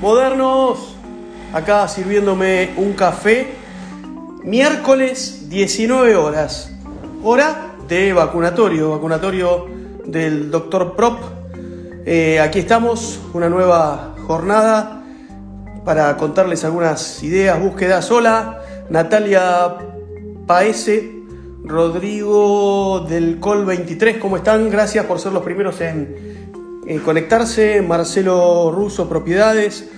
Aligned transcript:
modernos. 0.00 0.96
Acá 1.52 1.86
sirviéndome 1.88 2.70
un 2.76 2.94
café. 2.94 3.48
Miércoles 4.44 5.48
19 5.48 6.16
horas. 6.16 6.72
Hora 7.22 7.72
de 7.86 8.12
vacunatorio. 8.12 8.90
Vacunatorio 8.92 9.66
del 10.06 10.50
doctor 10.50 10.96
Prop. 10.96 11.20
Eh, 12.06 12.40
aquí 12.40 12.60
estamos, 12.60 13.20
una 13.34 13.50
nueva 13.50 14.14
jornada 14.26 15.02
para 15.84 16.16
contarles 16.16 16.64
algunas 16.64 17.22
ideas, 17.22 17.60
búsquedas. 17.60 18.10
Hola, 18.10 18.62
Natalia 18.88 19.76
Paese, 20.46 21.12
Rodrigo 21.62 23.06
del 23.08 23.38
Col 23.38 23.66
23, 23.66 24.16
¿cómo 24.16 24.38
están? 24.38 24.70
Gracias 24.70 25.04
por 25.04 25.20
ser 25.20 25.32
los 25.32 25.42
primeros 25.42 25.80
en, 25.80 26.29
conectarse. 27.04 27.82
Marcelo 27.82 28.72
Russo, 28.72 29.08
Propiedades. 29.08 29.88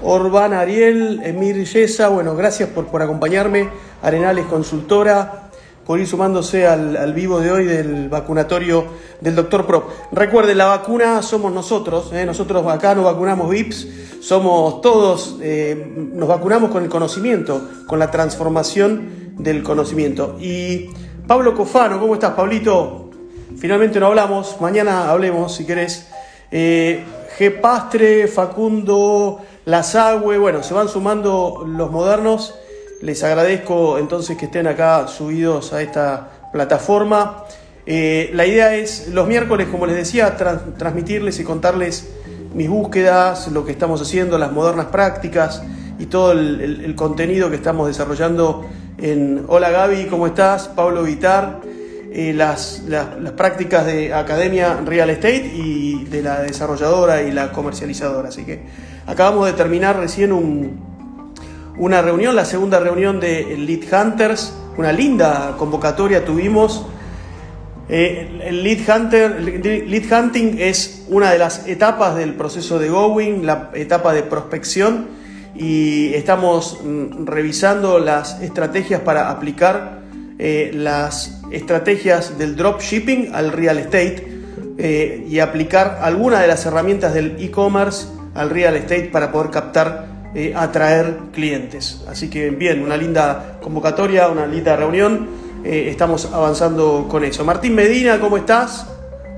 Orban 0.00 0.52
Ariel, 0.52 1.20
Emir 1.24 1.64
Yesa, 1.64 2.08
bueno, 2.08 2.36
gracias 2.36 2.68
por, 2.68 2.86
por 2.86 3.02
acompañarme. 3.02 3.68
Arenales 4.02 4.46
Consultora, 4.46 5.50
por 5.84 5.98
ir 5.98 6.06
sumándose 6.06 6.66
al, 6.66 7.12
vivo 7.14 7.40
de 7.40 7.50
hoy 7.50 7.64
del 7.64 8.08
vacunatorio 8.08 8.84
del 9.20 9.34
doctor 9.34 9.66
Prop. 9.66 9.90
Recuerden, 10.12 10.58
la 10.58 10.66
vacuna 10.66 11.22
somos 11.22 11.52
nosotros, 11.52 12.12
¿eh? 12.12 12.24
nosotros 12.24 12.64
acá 12.66 12.94
no 12.94 13.04
vacunamos 13.04 13.48
VIPs, 13.48 13.88
somos 14.20 14.80
todos, 14.82 15.38
eh, 15.40 15.92
nos 16.12 16.28
vacunamos 16.28 16.70
con 16.70 16.84
el 16.84 16.88
conocimiento, 16.88 17.68
con 17.86 17.98
la 17.98 18.10
transformación 18.10 19.34
del 19.38 19.62
conocimiento. 19.62 20.36
Y 20.38 20.90
Pablo 21.26 21.54
Cofano, 21.54 21.98
¿cómo 21.98 22.14
estás, 22.14 22.34
Pablito? 22.34 23.10
Finalmente 23.56 23.98
no 23.98 24.06
hablamos, 24.06 24.60
mañana 24.60 25.10
hablemos 25.10 25.56
si 25.56 25.66
querés. 25.66 26.06
Eh, 26.50 27.04
G. 27.38 27.60
Pastre, 27.60 28.26
Facundo, 28.26 29.40
Lazagüe, 29.64 30.38
bueno, 30.38 30.62
se 30.62 30.74
van 30.74 30.88
sumando 30.88 31.64
los 31.66 31.90
modernos. 31.90 32.54
Les 33.00 33.22
agradezco 33.22 33.98
entonces 33.98 34.36
que 34.36 34.46
estén 34.46 34.66
acá 34.66 35.06
subidos 35.08 35.72
a 35.72 35.82
esta 35.82 36.30
plataforma. 36.52 37.44
Eh, 37.86 38.30
la 38.34 38.44
idea 38.44 38.74
es 38.74 39.08
los 39.08 39.28
miércoles, 39.28 39.68
como 39.70 39.86
les 39.86 39.96
decía, 39.96 40.36
transmitirles 40.36 41.38
y 41.38 41.44
contarles 41.44 42.08
mis 42.54 42.68
búsquedas, 42.68 43.48
lo 43.48 43.64
que 43.64 43.72
estamos 43.72 44.02
haciendo, 44.02 44.36
las 44.36 44.52
modernas 44.52 44.86
prácticas 44.86 45.62
y 45.98 46.06
todo 46.06 46.32
el 46.32 46.94
contenido 46.96 47.50
que 47.50 47.56
estamos 47.56 47.86
desarrollando 47.88 48.64
en 48.98 49.44
Hola 49.46 49.70
Gaby, 49.70 50.06
¿cómo 50.06 50.26
estás? 50.26 50.68
Pablo 50.68 51.04
Vitar, 51.04 51.60
eh, 52.12 52.32
las, 52.34 52.82
prácticas 53.36 53.86
de 53.86 54.14
Academia 54.14 54.80
Real 54.84 55.10
Estate 55.10 55.52
y 55.54 56.04
de 56.04 56.22
la 56.22 56.40
desarrolladora 56.40 57.22
y 57.22 57.32
la 57.32 57.52
comercializadora. 57.52 58.28
Así 58.28 58.44
que 58.44 58.62
acabamos 59.06 59.46
de 59.46 59.52
terminar 59.52 59.98
recién 59.98 60.32
una 61.76 62.02
reunión, 62.02 62.34
la 62.34 62.44
segunda 62.44 62.80
reunión 62.80 63.20
de 63.20 63.56
Lead 63.56 63.92
Hunters, 63.92 64.54
una 64.76 64.92
linda 64.92 65.54
convocatoria 65.58 66.24
tuvimos. 66.24 66.86
Eh, 67.90 68.42
el 68.44 68.62
lead, 68.62 68.80
hunter, 68.86 69.40
lead 69.40 70.12
hunting 70.12 70.56
es 70.58 71.06
una 71.08 71.30
de 71.30 71.38
las 71.38 71.66
etapas 71.66 72.16
del 72.16 72.34
proceso 72.34 72.78
de 72.78 72.90
Going, 72.90 73.44
la 73.44 73.70
etapa 73.74 74.12
de 74.12 74.22
prospección 74.22 75.06
y 75.54 76.14
estamos 76.14 76.80
mm, 76.84 77.26
revisando 77.26 77.98
las 77.98 78.40
estrategias 78.40 79.00
para 79.00 79.30
aplicar 79.30 79.97
eh, 80.40 80.70
las 80.72 81.40
estrategias 81.50 82.38
del 82.38 82.54
dropshipping 82.54 83.34
al 83.34 83.50
real 83.50 83.78
estate 83.78 84.24
eh, 84.78 85.26
y 85.28 85.40
aplicar 85.40 85.98
algunas 86.00 86.40
de 86.40 86.46
las 86.46 86.64
herramientas 86.64 87.12
del 87.12 87.36
e-commerce 87.40 88.06
al 88.34 88.50
real 88.50 88.76
estate 88.76 89.10
para 89.10 89.32
poder 89.32 89.50
captar, 89.50 90.06
eh, 90.36 90.52
atraer 90.54 91.18
clientes. 91.32 92.04
Así 92.08 92.30
que 92.30 92.50
bien, 92.50 92.82
una 92.82 92.96
linda 92.96 93.58
convocatoria, 93.60 94.28
una 94.28 94.46
linda 94.46 94.76
reunión. 94.76 95.48
estamos 95.64 96.26
avanzando 96.32 97.08
con 97.10 97.24
eso. 97.24 97.44
Martín 97.44 97.74
Medina, 97.74 98.20
¿cómo 98.20 98.36
estás? 98.36 98.86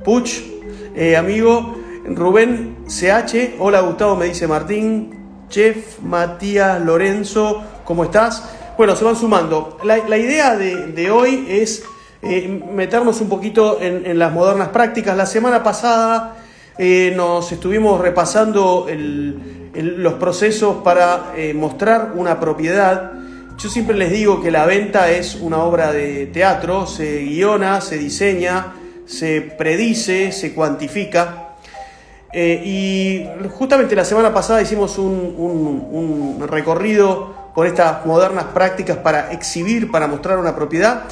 Puch, 0.04 0.42
amigo. 1.16 1.76
Rubén 2.04 2.76
CH, 2.86 3.56
hola 3.58 3.80
Gustavo, 3.80 4.16
me 4.16 4.26
dice 4.26 4.46
Martín. 4.46 5.20
Chef 5.48 6.00
Matías 6.00 6.80
Lorenzo, 6.80 7.62
¿cómo 7.84 8.04
estás? 8.04 8.44
Bueno, 8.80 8.96
se 8.96 9.04
van 9.04 9.14
sumando. 9.14 9.76
La, 9.84 10.16
idea 10.16 10.56
de, 10.56 11.10
hoy 11.10 11.44
es 11.50 11.82
eh, 12.22 12.48
meternos 12.72 13.20
un 13.20 13.28
poquito 13.28 13.78
en, 13.78 14.18
las 14.18 14.32
modernas 14.32 14.68
prácticas. 14.68 15.14
La 15.18 15.26
semana 15.26 15.62
pasada 15.62 16.38
eh, 16.78 17.12
nos 17.14 17.52
estuvimos 17.52 18.00
repasando 18.00 18.86
los 19.74 20.14
procesos 20.14 20.76
para 20.82 21.34
eh, 21.36 21.52
mostrar 21.52 22.12
una 22.14 22.40
propiedad. 22.40 23.12
Yo 23.58 23.68
siempre 23.68 23.94
les 23.98 24.12
digo 24.12 24.40
que 24.40 24.50
la 24.50 24.64
venta 24.64 25.10
es 25.10 25.34
una 25.34 25.58
obra 25.58 25.92
de 25.92 26.24
teatro, 26.28 26.86
se 26.86 27.18
guiona, 27.18 27.82
se 27.82 27.98
diseña, 27.98 28.76
se 29.04 29.42
predice, 29.42 30.32
se 30.32 30.54
cuantifica. 30.54 31.48
Y 32.32 33.26
justamente 33.50 33.94
la 33.94 34.06
semana 34.06 34.32
pasada 34.32 34.62
hicimos 34.62 34.96
un, 34.96 36.42
recorrido 36.48 37.39
por 37.54 37.66
estas 37.66 38.06
modernas 38.06 38.46
prácticas 38.54 38.98
para 38.98 39.32
exhibir, 39.32 39.90
para 39.90 40.06
mostrar 40.06 40.38
una 40.38 40.54
propiedad. 40.54 41.04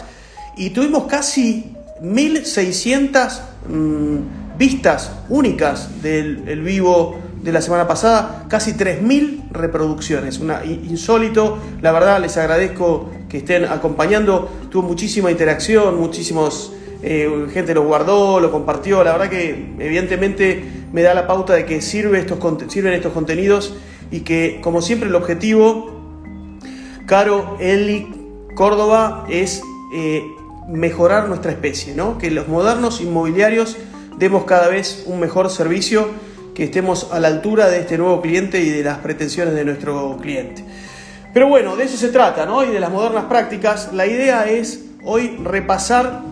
Y 0.57 0.71
tuvimos 0.71 1.05
casi 1.05 1.75
1.600 2.03 3.41
mm, 3.69 4.59
vistas 4.59 5.13
únicas 5.29 6.03
del 6.03 6.63
vivo 6.63 7.19
de 7.43 7.53
la 7.53 7.61
semana 7.61 7.87
pasada, 7.87 8.45
casi 8.49 8.73
3.000 8.73 9.51
reproducciones, 9.53 10.39
una, 10.39 10.65
insólito, 10.65 11.59
la 11.81 11.93
verdad 11.93 12.21
les 12.21 12.37
agradezco 12.37 13.11
que 13.29 13.39
estén 13.39 13.65
acompañando, 13.65 14.51
tuvo 14.71 14.89
muchísima 14.89 15.31
interacción, 15.31 15.99
muchísimos 15.99 16.73
eh, 17.03 17.47
gente 17.53 17.75
lo 17.75 17.85
guardó, 17.85 18.41
lo 18.41 18.51
compartió, 18.51 19.05
la 19.05 19.13
verdad 19.13 19.31
que 19.31 19.75
evidentemente 19.79 20.65
me 20.93 21.03
da 21.03 21.15
la 21.15 21.27
pauta 21.27 21.55
de 21.55 21.65
que 21.65 21.81
sirve 21.81 22.19
estos, 22.19 22.39
sirven 22.69 22.93
estos 22.93 23.13
contenidos 23.13 23.75
y 24.11 24.21
que 24.21 24.61
como 24.61 24.83
siempre 24.83 25.09
el 25.09 25.15
objetivo, 25.15 25.98
Caro, 27.09 27.57
Eli, 27.59 28.07
Córdoba, 28.55 29.25
es 29.31 29.63
eh, 29.95 30.31
mejorar 30.69 31.27
nuestra 31.27 31.51
especie, 31.51 31.95
¿no? 31.95 32.19
que 32.19 32.31
los 32.31 32.49
modernos 32.49 33.01
inmobiliarios 33.01 33.79
demos 34.19 34.45
cada 34.45 34.69
vez 34.69 35.05
un 35.07 35.19
mejor 35.19 35.49
servicio, 35.49 36.07
que 36.55 36.65
estemos 36.65 37.09
a 37.11 37.19
la 37.19 37.29
altura 37.29 37.71
de 37.71 37.81
este 37.81 37.97
nuevo 37.97 38.21
cliente 38.21 38.61
y 38.61 38.69
de 38.69 38.85
las 38.85 38.99
pretensiones 38.99 39.55
de 39.55 39.65
nuestro 39.65 40.19
cliente. 40.21 40.63
Pero 41.33 41.49
bueno, 41.49 41.77
de 41.77 41.85
eso 41.85 41.97
se 41.97 42.09
trata, 42.09 42.45
¿no? 42.45 42.63
Y 42.63 42.69
de 42.69 42.79
las 42.79 42.91
modernas 42.91 43.25
prácticas. 43.25 43.91
La 43.95 44.07
idea 44.07 44.47
es 44.47 44.85
hoy 45.03 45.39
repasar 45.43 46.25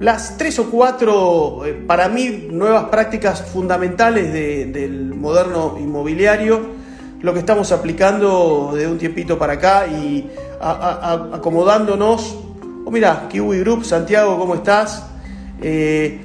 las 0.00 0.38
tres 0.38 0.58
o 0.58 0.70
cuatro, 0.70 1.66
eh, 1.66 1.74
para 1.86 2.08
mí, 2.08 2.48
nuevas 2.50 2.84
prácticas 2.84 3.42
fundamentales 3.42 4.32
del 4.32 5.12
moderno 5.14 5.76
inmobiliario, 5.78 6.77
lo 7.20 7.32
que 7.32 7.40
estamos 7.40 7.72
aplicando 7.72 8.72
de 8.74 8.86
un 8.86 8.98
tiempito 8.98 9.38
para 9.38 9.54
acá 9.54 9.86
y 9.86 10.30
acomodándonos. 10.60 12.36
Oh, 12.84 12.90
mira, 12.90 13.26
Kiwi 13.28 13.60
Group, 13.60 13.84
Santiago, 13.84 14.38
¿cómo 14.38 14.54
estás? 14.54 15.04
Eh, 15.60 16.20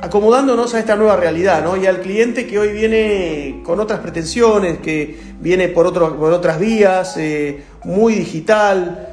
acomodándonos 0.00 0.74
a 0.74 0.78
esta 0.78 0.96
nueva 0.96 1.16
realidad, 1.16 1.62
¿no? 1.62 1.76
Y 1.76 1.86
al 1.86 2.00
cliente 2.00 2.46
que 2.46 2.58
hoy 2.58 2.72
viene 2.72 3.62
con 3.64 3.80
otras 3.80 4.00
pretensiones, 4.00 4.78
que 4.78 5.18
viene 5.40 5.68
por, 5.68 5.86
otro, 5.86 6.16
otras 6.20 6.58
vías, 6.58 7.16
eh, 7.16 7.64
muy 7.84 8.14
digital, 8.14 9.08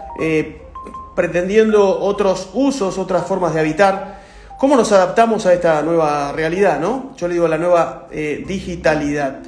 pretendiendo 1.15 1.99
otros 1.99 2.49
usos, 2.53 2.97
otras 2.97 3.25
formas 3.25 3.53
de 3.53 3.61
habitar. 3.61 4.19
¿Cómo 4.57 4.75
nos 4.75 4.91
adaptamos 4.91 5.45
a 5.45 5.53
esta 5.53 5.81
nueva 5.81 6.31
realidad? 6.31 6.79
¿no? 6.79 7.13
Yo 7.17 7.27
le 7.27 7.33
digo 7.33 7.47
la 7.47 7.57
nueva 7.57 8.07
eh, 8.11 8.43
digitalidad. 8.47 9.39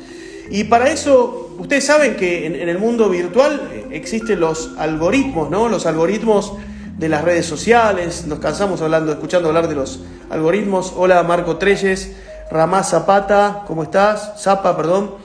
Y 0.49 0.65
para 0.65 0.89
eso, 0.89 1.46
ustedes 1.57 1.85
saben 1.85 2.15
que 2.15 2.45
en, 2.45 2.55
el 2.69 2.79
mundo 2.79 3.09
virtual 3.09 3.69
eh, 3.71 3.87
existen 3.91 4.39
los 4.39 4.71
algoritmos, 4.77 5.49
¿no? 5.49 5.69
Los 5.69 5.85
algoritmos 5.85 6.53
de 6.97 7.09
las 7.09 7.23
redes 7.23 7.45
sociales. 7.45 8.25
Nos 8.27 8.39
cansamos 8.39 8.81
hablando, 8.81 9.11
escuchando 9.11 9.49
hablar 9.49 9.67
de 9.67 9.75
los 9.75 10.01
algoritmos. 10.29 10.93
Hola 10.95 11.21
Marco 11.23 11.57
Treyes, 11.57 12.15
Ramás 12.51 12.89
Zapata, 12.89 13.63
¿cómo 13.67 13.83
estás? 13.83 14.41
Zapa, 14.41 14.75
perdón. 14.75 15.15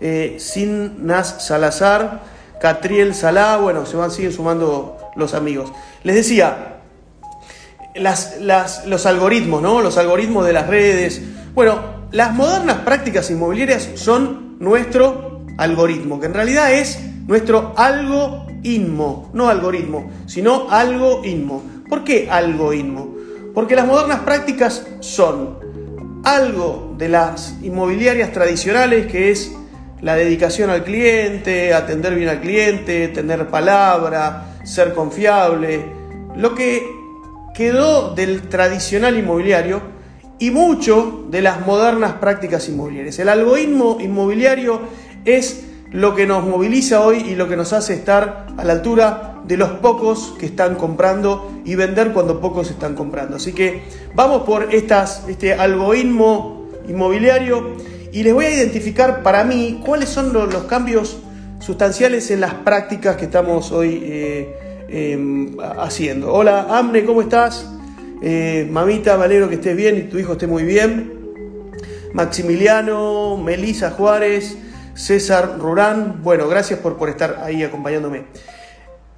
Eh, 0.00 0.36
Sin 0.38 1.06
Nas 1.06 1.46
Salazar, 1.46 2.22
Catriel 2.60 3.14
Salá, 3.14 3.56
bueno, 3.58 3.86
se 3.86 3.96
van, 3.96 4.10
siguen 4.10 4.32
sumando 4.32 4.98
los 5.16 5.34
amigos. 5.34 5.72
Les 6.02 6.14
decía, 6.16 6.80
los 7.94 9.06
algoritmos, 9.06 9.62
¿no? 9.62 9.80
Los 9.80 9.96
algoritmos 9.98 10.44
de 10.46 10.52
las 10.52 10.66
redes. 10.66 11.22
Bueno, 11.54 11.80
las 12.10 12.32
modernas 12.34 12.78
prácticas 12.78 13.30
inmobiliarias 13.30 13.88
son 13.94 14.56
nuestro 14.58 15.23
algoritmo, 15.56 16.20
que 16.20 16.26
en 16.26 16.34
realidad 16.34 16.72
es 16.72 17.00
nuestro 17.26 17.72
algoritmo, 17.76 19.30
no 19.32 19.48
algoritmo, 19.48 20.10
sino 20.26 20.70
algoritmo. 20.70 21.62
¿Por 21.88 22.04
qué 22.04 22.28
algoritmo? 22.30 23.14
Porque 23.54 23.76
las 23.76 23.86
modernas 23.86 24.20
prácticas 24.20 24.86
son 25.00 25.58
algo 26.24 26.94
de 26.98 27.08
las 27.08 27.56
inmobiliarias 27.62 28.32
tradicionales, 28.32 29.06
que 29.06 29.30
es 29.30 29.52
la 30.00 30.16
dedicación 30.16 30.70
al 30.70 30.84
cliente, 30.84 31.72
atender 31.72 32.14
bien 32.14 32.28
al 32.28 32.40
cliente, 32.40 33.08
tener 33.08 33.48
palabra, 33.48 34.56
ser 34.64 34.94
confiable, 34.94 35.84
lo 36.36 36.54
que 36.54 36.82
quedó 37.54 38.14
del 38.14 38.48
tradicional 38.48 39.16
inmobiliario 39.16 39.80
y 40.38 40.50
mucho 40.50 41.26
de 41.30 41.40
las 41.40 41.64
modernas 41.64 42.14
prácticas 42.14 42.68
inmobiliarias. 42.68 43.18
El 43.18 43.28
algoritmo 43.28 43.98
inmobiliario 44.00 44.80
es 45.24 45.64
lo 45.90 46.14
que 46.14 46.26
nos 46.26 46.44
moviliza 46.44 47.00
hoy 47.00 47.18
y 47.18 47.34
lo 47.36 47.48
que 47.48 47.56
nos 47.56 47.72
hace 47.72 47.94
estar 47.94 48.48
a 48.56 48.64
la 48.64 48.72
altura 48.72 49.42
de 49.46 49.56
los 49.56 49.70
pocos 49.70 50.34
que 50.38 50.46
están 50.46 50.74
comprando 50.74 51.52
y 51.64 51.74
vender 51.76 52.12
cuando 52.12 52.40
pocos 52.40 52.70
están 52.70 52.94
comprando. 52.94 53.36
Así 53.36 53.52
que 53.52 53.82
vamos 54.14 54.42
por 54.42 54.74
estas, 54.74 55.24
este 55.28 55.54
algoritmo 55.54 56.68
inmobiliario 56.88 57.76
y 58.12 58.22
les 58.22 58.34
voy 58.34 58.46
a 58.46 58.50
identificar 58.50 59.22
para 59.22 59.44
mí 59.44 59.80
cuáles 59.84 60.08
son 60.08 60.32
los, 60.32 60.52
cambios 60.64 61.18
sustanciales 61.60 62.30
en 62.30 62.40
las 62.40 62.54
prácticas 62.54 63.16
que 63.16 63.26
estamos 63.26 63.70
hoy 63.72 64.00
eh, 64.02 64.84
em, 64.88 65.56
haciendo. 65.78 66.32
Hola, 66.32 66.66
Amne, 66.70 67.04
¿cómo 67.04 67.22
estás? 67.22 67.70
Eh, 68.22 68.68
mamita, 68.70 69.16
Valero, 69.16 69.48
que 69.48 69.56
estés 69.56 69.76
bien 69.76 69.98
y 69.98 70.02
tu 70.02 70.18
hijo 70.18 70.32
esté 70.32 70.46
muy 70.46 70.64
bien. 70.64 71.12
Maximiliano, 72.12 73.36
Melisa 73.36 73.90
Juárez, 73.90 74.56
César 74.94 75.58
Rurán. 75.58 76.22
Bueno, 76.22 76.48
gracias 76.48 76.80
por, 76.80 76.96
por 76.96 77.08
estar 77.08 77.40
ahí 77.42 77.62
acompañándome. 77.62 78.24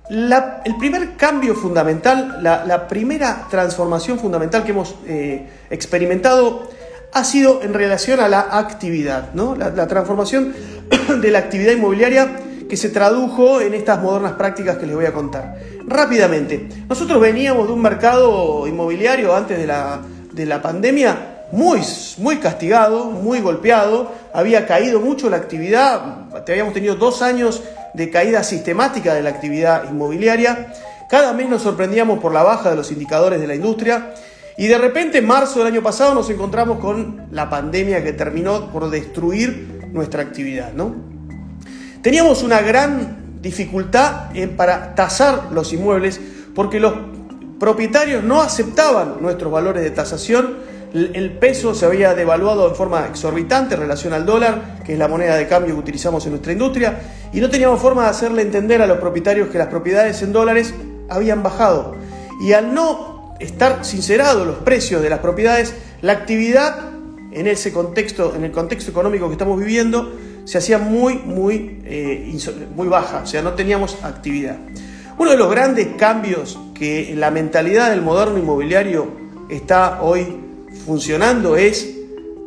el 0.09 0.77
primer 0.79 1.17
cambio 1.17 1.55
fundamental, 1.55 2.39
la, 2.43 2.89
primera 2.89 3.47
transformación 3.51 4.19
fundamental 4.19 4.65
que 4.65 4.71
hemos 4.71 4.97
eh, 5.07 5.49
experimentado 5.71 6.69
ha 7.13 7.25
sido 7.25 7.63
en 7.63 7.73
relación 7.73 8.21
a 8.21 8.29
la 8.29 8.59
actividad, 8.59 9.33
¿no? 9.33 9.55
la, 9.55 9.87
transformación 9.87 10.55
de 11.21 11.31
la 11.31 11.39
actividad 11.39 11.73
inmobiliaria 11.73 12.41
que 12.69 12.77
se 12.77 12.89
tradujo 12.89 13.61
en 13.61 13.75
estas 13.75 14.03
modernas 14.03 14.33
prácticas 14.33 14.77
que 14.77 14.87
les 14.87 14.95
voy 14.95 15.07
a 15.07 15.13
contar. 15.13 15.57
Rápidamente, 15.87 16.69
nosotros 16.89 17.21
veníamos 17.21 17.69
de 17.69 17.73
un 17.73 17.81
mercado 17.81 18.67
inmobiliario 18.67 19.35
antes 19.35 19.57
de 19.57 19.67
la, 19.67 20.01
de 20.33 20.47
la 20.47 20.61
pandemia 20.61 21.36
muy, 21.53 21.81
muy 22.19 22.37
castigado, 22.39 23.07
muy 23.07 23.41
golpeado, 23.41 24.13
había 24.33 24.67
caído 24.67 25.01
mucho 25.01 25.31
la 25.31 25.37
actividad, 25.37 26.27
habíamos 26.35 26.75
tenido 26.75 26.97
dos 26.97 27.23
años 27.23 27.63
de 27.95 28.11
caída 28.11 28.43
sistemática 28.43 29.15
de 29.15 29.23
la 29.23 29.31
actividad 29.31 29.89
inmobiliaria, 29.89 30.73
cada 31.09 31.33
mes 31.33 31.49
nos 31.49 31.63
sorprendíamos 31.63 32.19
por 32.19 32.33
la 32.33 32.43
baja 32.43 32.71
de 32.71 32.77
los 32.77 32.91
indicadores 32.91 33.41
de 33.41 33.47
la 33.47 33.55
industria 33.55 34.15
y 34.57 34.67
de 34.67 34.79
repente 34.79 35.19
en 35.19 35.27
marzo 35.27 35.61
del 35.61 35.69
año 35.69 35.83
pasado 35.83 36.15
nos 36.15 36.29
encontramos 36.31 36.81
con 36.81 37.29
la 37.31 37.49
pandemia 37.49 38.03
que 38.03 38.13
terminó 38.13 38.73
por 38.73 38.91
destruir 38.91 39.89
nuestra 39.93 40.23
actividad. 40.23 40.73
¿no? 40.73 40.95
Teníamos 42.03 42.43
una 42.43 42.61
gran 42.61 43.41
dificultad 43.41 44.31
para 44.57 44.95
tasar 44.97 45.53
los 45.53 45.73
inmuebles 45.73 46.21
porque 46.55 46.81
los 46.81 46.95
propietarios 47.61 48.25
no 48.25 48.41
aceptaban 48.43 49.17
nuestros 49.21 49.53
valores 49.53 49.83
de 49.85 49.91
tasación 49.91 50.57
el 51.15 51.33
peso 51.39 51.75
se 51.75 51.85
había 51.85 52.15
devaluado 52.15 52.69
en 52.69 52.75
forma 52.75 53.07
exorbitante 53.07 53.75
en 53.75 53.81
relación 53.81 54.13
al 54.13 54.25
dólar, 54.25 54.81
que 54.85 54.93
es 54.93 54.99
la 54.99 55.09
moneda 55.09 55.37
de 55.37 55.47
cambio 55.47 55.75
que 55.75 55.81
utilizamos 55.81 56.25
en 56.27 56.33
nuestra 56.33 56.53
industria, 56.53 56.99
y 57.33 57.41
no 57.41 57.51
teníamos 57.51 57.81
forma 57.81 58.05
de 58.05 58.11
hacerle 58.11 58.43
entender 58.43 58.81
a 58.83 58.87
los 58.87 58.99
propietarios 58.99 59.49
que 59.49 59.59
las 59.59 59.69
propiedades 59.69 60.23
en 60.23 60.33
dólares 60.33 60.75
habían 61.09 61.43
bajado. 61.43 61.97
Y 62.41 62.53
al 62.53 62.73
no 62.73 63.35
estar 63.41 63.85
sincerados 63.85 64.47
los 64.47 64.57
precios 64.57 65.03
de 65.03 65.11
las 65.11 65.19
propiedades, 65.19 65.75
la 66.03 66.13
actividad 66.13 66.91
en 67.33 67.47
ese 67.47 67.73
contexto, 67.73 68.35
en 68.37 68.45
el 68.45 68.53
contexto 68.53 68.91
económico 68.91 69.27
que 69.27 69.33
estamos 69.33 69.59
viviendo, 69.59 70.13
se 70.45 70.59
hacía 70.59 70.79
muy, 70.79 71.15
muy, 71.19 71.81
eh, 71.85 72.33
muy 72.75 72.87
baja, 72.87 73.23
o 73.25 73.27
sea, 73.27 73.43
no 73.43 73.55
teníamos 73.55 73.99
actividad. 74.05 74.57
Uno 75.19 75.33
de 75.33 75.37
los 75.37 75.51
grandes 75.51 75.89
cambios 75.99 76.59
que 76.75 77.15
la 77.17 77.31
mentalidad 77.31 77.91
del 77.91 78.03
moderno 78.03 78.39
inmobiliario 78.39 79.09
está 79.49 80.03
hoy 80.03 80.46
funcionando 80.87 81.57
es 81.57 81.95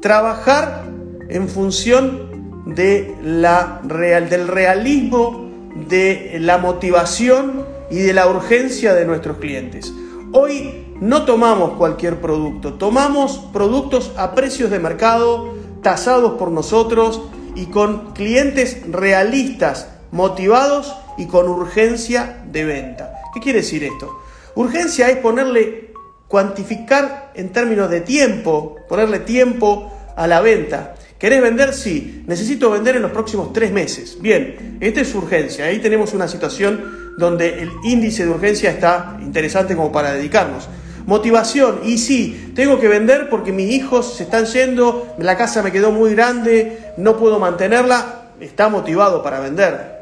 trabajar 0.01 0.85
en 1.27 1.49
función 1.49 2.63
de 2.65 3.15
la 3.21 3.81
real, 3.83 4.29
del 4.29 4.47
realismo, 4.47 5.49
de 5.89 6.37
la 6.39 6.57
motivación 6.57 7.65
y 7.91 7.97
de 7.97 8.13
la 8.13 8.27
urgencia 8.27 8.93
de 8.93 9.05
nuestros 9.05 9.37
clientes. 9.37 9.91
Hoy 10.31 10.85
no 11.01 11.25
tomamos 11.25 11.73
cualquier 11.73 12.21
producto, 12.21 12.75
tomamos 12.75 13.39
productos 13.51 14.11
a 14.15 14.33
precios 14.35 14.71
de 14.71 14.79
mercado, 14.79 15.53
tasados 15.81 16.33
por 16.33 16.51
nosotros 16.51 17.21
y 17.55 17.65
con 17.65 18.13
clientes 18.13 18.83
realistas, 18.89 19.89
motivados 20.11 20.95
y 21.17 21.25
con 21.25 21.49
urgencia 21.49 22.43
de 22.49 22.63
venta. 22.63 23.13
¿Qué 23.33 23.41
quiere 23.41 23.59
decir 23.59 23.83
esto? 23.83 24.17
Urgencia 24.55 25.09
es 25.09 25.17
ponerle 25.17 25.93
cuantificar 26.27 27.18
en 27.35 27.49
términos 27.49 27.89
de 27.89 28.01
tiempo, 28.01 28.75
ponerle 28.87 29.19
tiempo 29.19 29.91
a 30.15 30.27
la 30.27 30.41
venta. 30.41 30.95
¿Querés 31.17 31.41
vender? 31.41 31.73
Sí. 31.73 32.23
Necesito 32.27 32.71
vender 32.71 32.95
en 32.95 33.01
los 33.01 33.11
próximos 33.11 33.51
tres 33.51 33.71
meses. 33.71 34.17
Bien, 34.21 34.77
esta 34.79 35.01
es 35.01 35.13
urgencia. 35.13 35.65
Ahí 35.65 35.79
tenemos 35.79 36.13
una 36.13 36.27
situación 36.27 37.13
donde 37.17 37.61
el 37.61 37.71
índice 37.83 38.25
de 38.25 38.31
urgencia 38.31 38.71
está 38.71 39.17
interesante 39.21 39.75
como 39.75 39.91
para 39.91 40.13
dedicarnos. 40.13 40.69
Motivación, 41.05 41.81
y 41.83 41.97
sí, 41.97 42.53
tengo 42.55 42.79
que 42.79 42.87
vender 42.87 43.29
porque 43.29 43.51
mis 43.51 43.71
hijos 43.71 44.15
se 44.15 44.23
están 44.23 44.45
yendo, 44.45 45.15
la 45.17 45.37
casa 45.37 45.63
me 45.63 45.71
quedó 45.71 45.91
muy 45.91 46.13
grande, 46.13 46.77
no 46.97 47.17
puedo 47.17 47.39
mantenerla, 47.39 48.29
está 48.39 48.69
motivado 48.69 49.23
para 49.23 49.39
vender. 49.39 49.99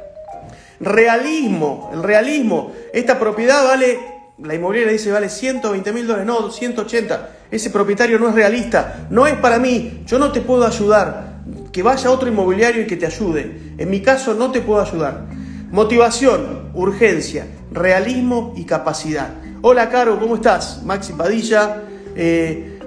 Realismo, 0.80 1.89
el 1.94 2.03
realismo, 2.03 2.73
esta 2.94 3.18
propiedad 3.18 3.63
vale 3.63 4.17
la 4.39 4.54
inmobiliaria 4.54 4.94
dice 4.94 5.12
vale 5.12 5.30
120 5.30 5.92
mil 5.94 6.06
dólares, 6.06 6.28
no, 6.28 6.51
180. 6.51 7.30
Ese 7.50 7.69
propietario 7.69 8.19
no 8.19 8.30
es 8.30 8.36
realista, 8.36 9.07
no 9.10 9.25
es 9.25 9.36
para 9.36 9.57
mí, 9.57 10.04
yo 10.06 10.19
no 10.19 10.31
te 10.31 10.42
puedo 10.42 10.66
ayudar. 10.66 11.38
Que 11.72 11.81
vaya 11.81 12.12
otro 12.12 12.28
inmobiliario 12.28 12.84
y 12.84 12.88
que 12.88 12.98
te 12.98 13.06
ayude. 13.06 13.74
En 13.78 13.89
mi 13.89 14.01
caso 14.01 14.34
no 14.34 14.51
te 14.51 14.62
puedo 14.62 14.81
ayudar. 14.81 15.25
Motivación, 15.72 16.72
urgencia, 16.74 17.48
realismo 17.72 18.54
y 18.56 18.66
capacidad. 18.66 19.30
Hola 19.62 19.89
Caro, 19.89 20.19
¿cómo 20.19 20.36
estás? 20.36 20.83
Maxi 20.83 21.13
Padilla. 21.13 21.83
Eh, 22.16 22.80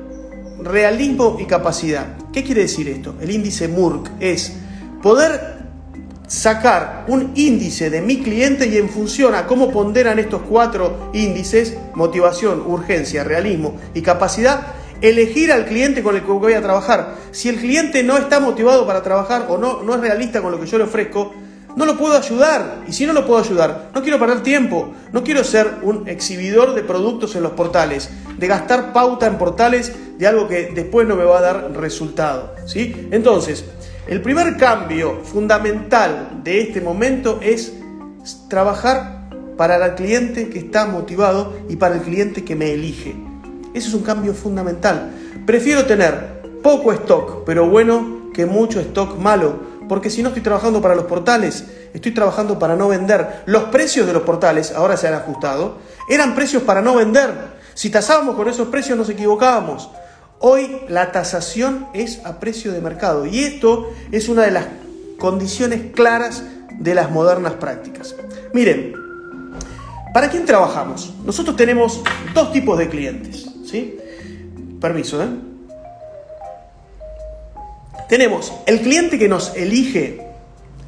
realismo 0.63 1.39
y 1.41 1.47
capacidad. 1.47 2.17
¿Qué 2.33 2.45
quiere 2.45 2.63
decir 2.63 2.89
esto? 2.89 3.15
El 3.21 3.31
índice 3.31 3.69
MURC 3.69 4.11
es 4.21 4.57
poder 5.03 5.60
sacar 6.31 7.07
un 7.09 7.33
índice 7.35 7.91
de 7.91 8.01
mi 8.01 8.23
cliente 8.23 8.69
y 8.69 8.77
en 8.77 8.89
función 8.89 9.35
a 9.35 9.49
cómo 9.49 9.73
ponderan 9.73 10.21
estos 10.21 10.43
cuatro 10.43 11.11
índices, 11.13 11.77
motivación, 11.95 12.63
urgencia, 12.65 13.25
realismo 13.25 13.75
y 13.95 14.03
capacidad, 14.03 14.69
elegir 15.01 15.51
al 15.51 15.67
cliente 15.67 16.05
con 16.05 16.15
el 16.15 16.23
que 16.23 16.31
voy 16.31 16.53
a 16.53 16.63
trabajar. 16.63 17.17
Si 17.33 17.49
el 17.49 17.57
cliente 17.57 18.05
no 18.05 18.17
está 18.17 18.39
motivado 18.39 18.87
para 18.87 19.03
trabajar 19.03 19.47
o 19.49 19.59
no, 19.59 19.83
no 19.83 19.95
es 19.97 20.01
realista 20.01 20.41
con 20.41 20.53
lo 20.53 20.61
que 20.61 20.67
yo 20.67 20.79
le 20.79 20.85
ofrezco, 20.85 21.35
no 21.75 21.85
lo 21.85 21.99
puedo 21.99 22.17
ayudar. 22.17 22.85
Y 22.87 22.93
si 22.93 23.07
no 23.07 23.13
lo 23.13 23.27
puedo 23.27 23.41
ayudar, 23.41 23.91
no 23.93 24.01
quiero 24.01 24.21
perder 24.21 24.45
tiempo. 24.45 24.95
No 25.13 25.25
quiero 25.25 25.43
ser 25.43 25.79
un 25.83 26.09
exhibidor 26.09 26.77
de 26.77 26.85
productos 26.85 27.35
en 27.35 27.43
los 27.43 27.53
portales, 27.53 28.09
de 28.39 28.47
gastar 28.47 28.93
pauta 28.93 29.27
en 29.27 29.37
portales 29.37 29.93
de 30.17 30.27
algo 30.29 30.47
que 30.47 30.71
después 30.75 31.09
no 31.09 31.17
me 31.17 31.25
va 31.25 31.39
a 31.39 31.41
dar 31.41 31.73
resultado. 31.73 32.55
¿sí? 32.67 33.09
Entonces, 33.11 33.65
el 34.11 34.21
primer 34.23 34.57
cambio 34.57 35.21
fundamental 35.23 36.41
de 36.43 36.63
este 36.63 36.81
momento 36.81 37.39
es 37.41 37.75
trabajar 38.49 39.31
para 39.57 39.87
el 39.87 39.95
cliente 39.95 40.49
que 40.51 40.59
está 40.59 40.85
motivado 40.87 41.57
y 41.69 41.77
para 41.77 41.95
el 41.95 42.01
cliente 42.01 42.45
que 42.45 42.57
me 42.57 42.73
elige. 42.73 43.15
Ese 43.73 43.87
es 43.87 43.95
un 43.95 44.03
cambio 44.03 44.35
fundamental. 44.35 45.13
Prefiero 45.47 45.87
tener 45.87 46.43
poco 46.61 46.93
stock, 46.93 47.45
pero 47.47 47.69
bueno, 47.69 48.33
que 48.35 48.47
mucho 48.47 48.81
stock 48.81 49.17
malo. 49.17 49.61
Porque 49.89 50.11
si 50.11 50.25
no 50.25 50.31
estoy 50.31 50.43
trabajando 50.43 50.83
para 50.83 50.97
los 50.97 51.05
portales, 51.05 51.67
estoy 51.95 52.11
trabajando 52.11 52.59
para 52.59 52.75
no 52.75 52.89
vender. 52.89 53.45
Los 53.47 53.65
precios 53.65 54.09
de 54.09 54.13
los 54.13 54.23
portales, 54.23 54.73
ahora 54.73 54.97
se 54.97 55.07
han 55.07 55.15
ajustado, 55.15 55.79
eran 56.09 56.35
precios 56.35 56.65
para 56.65 56.83
no 56.83 56.97
vender. 56.97 57.61
Si 57.75 57.91
tasábamos 57.91 58.35
con 58.35 58.49
esos 58.49 58.67
precios 58.69 58.99
nos 58.99 59.09
equivocábamos. 59.09 59.89
Hoy 60.43 60.81
la 60.89 61.13
tasación 61.13 61.87
es 61.93 62.25
a 62.25 62.41
precio 62.41 62.73
de 62.73 62.81
mercado 62.81 63.27
y 63.27 63.41
esto 63.41 63.91
es 64.11 64.31
una 64.31 64.43
de 64.45 64.51
las 64.51 64.69
condiciones 65.19 65.93
claras 65.95 66.43
de 66.79 66.95
las 66.95 67.11
modernas 67.11 67.53
prácticas. 67.55 68.17
Miren, 68.55 68.95
¿para 70.15 70.31
quién 70.31 70.47
trabajamos? 70.47 71.13
Nosotros 71.27 71.57
tenemos 71.57 72.03
dos 72.33 72.53
tipos 72.53 72.79
de 72.79 72.89
clientes, 72.89 73.51
¿sí? 73.67 73.99
Permiso, 74.81 75.23
¿eh? 75.23 75.29
Tenemos 78.09 78.51
el 78.65 78.81
cliente 78.81 79.19
que 79.19 79.29
nos 79.29 79.55
elige, 79.55 80.27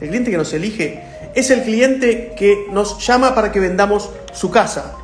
el 0.00 0.08
cliente 0.08 0.30
que 0.30 0.38
nos 0.38 0.54
elige 0.54 1.02
es 1.34 1.50
el 1.50 1.62
cliente 1.62 2.32
que 2.38 2.68
nos 2.70 3.06
llama 3.06 3.34
para 3.34 3.52
que 3.52 3.60
vendamos 3.60 4.08
su 4.32 4.50
casa. 4.50 4.96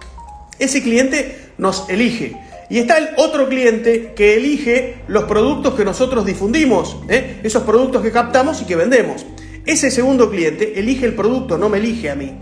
Ese 0.58 0.82
cliente 0.82 1.52
nos 1.58 1.86
elige. 1.90 2.47
Y 2.70 2.78
está 2.78 2.98
el 2.98 3.08
otro 3.16 3.48
cliente 3.48 4.12
que 4.14 4.36
elige 4.36 5.02
los 5.08 5.24
productos 5.24 5.74
que 5.74 5.84
nosotros 5.84 6.26
difundimos, 6.26 6.98
¿eh? 7.08 7.40
esos 7.42 7.62
productos 7.62 8.02
que 8.02 8.12
captamos 8.12 8.60
y 8.60 8.66
que 8.66 8.76
vendemos. 8.76 9.24
ese 9.64 9.90
segundo 9.90 10.30
cliente 10.30 10.78
elige 10.78 11.06
el 11.06 11.14
producto, 11.14 11.56
no 11.56 11.68
me 11.68 11.78
elige 11.78 12.10
a 12.10 12.14
mí. 12.14 12.38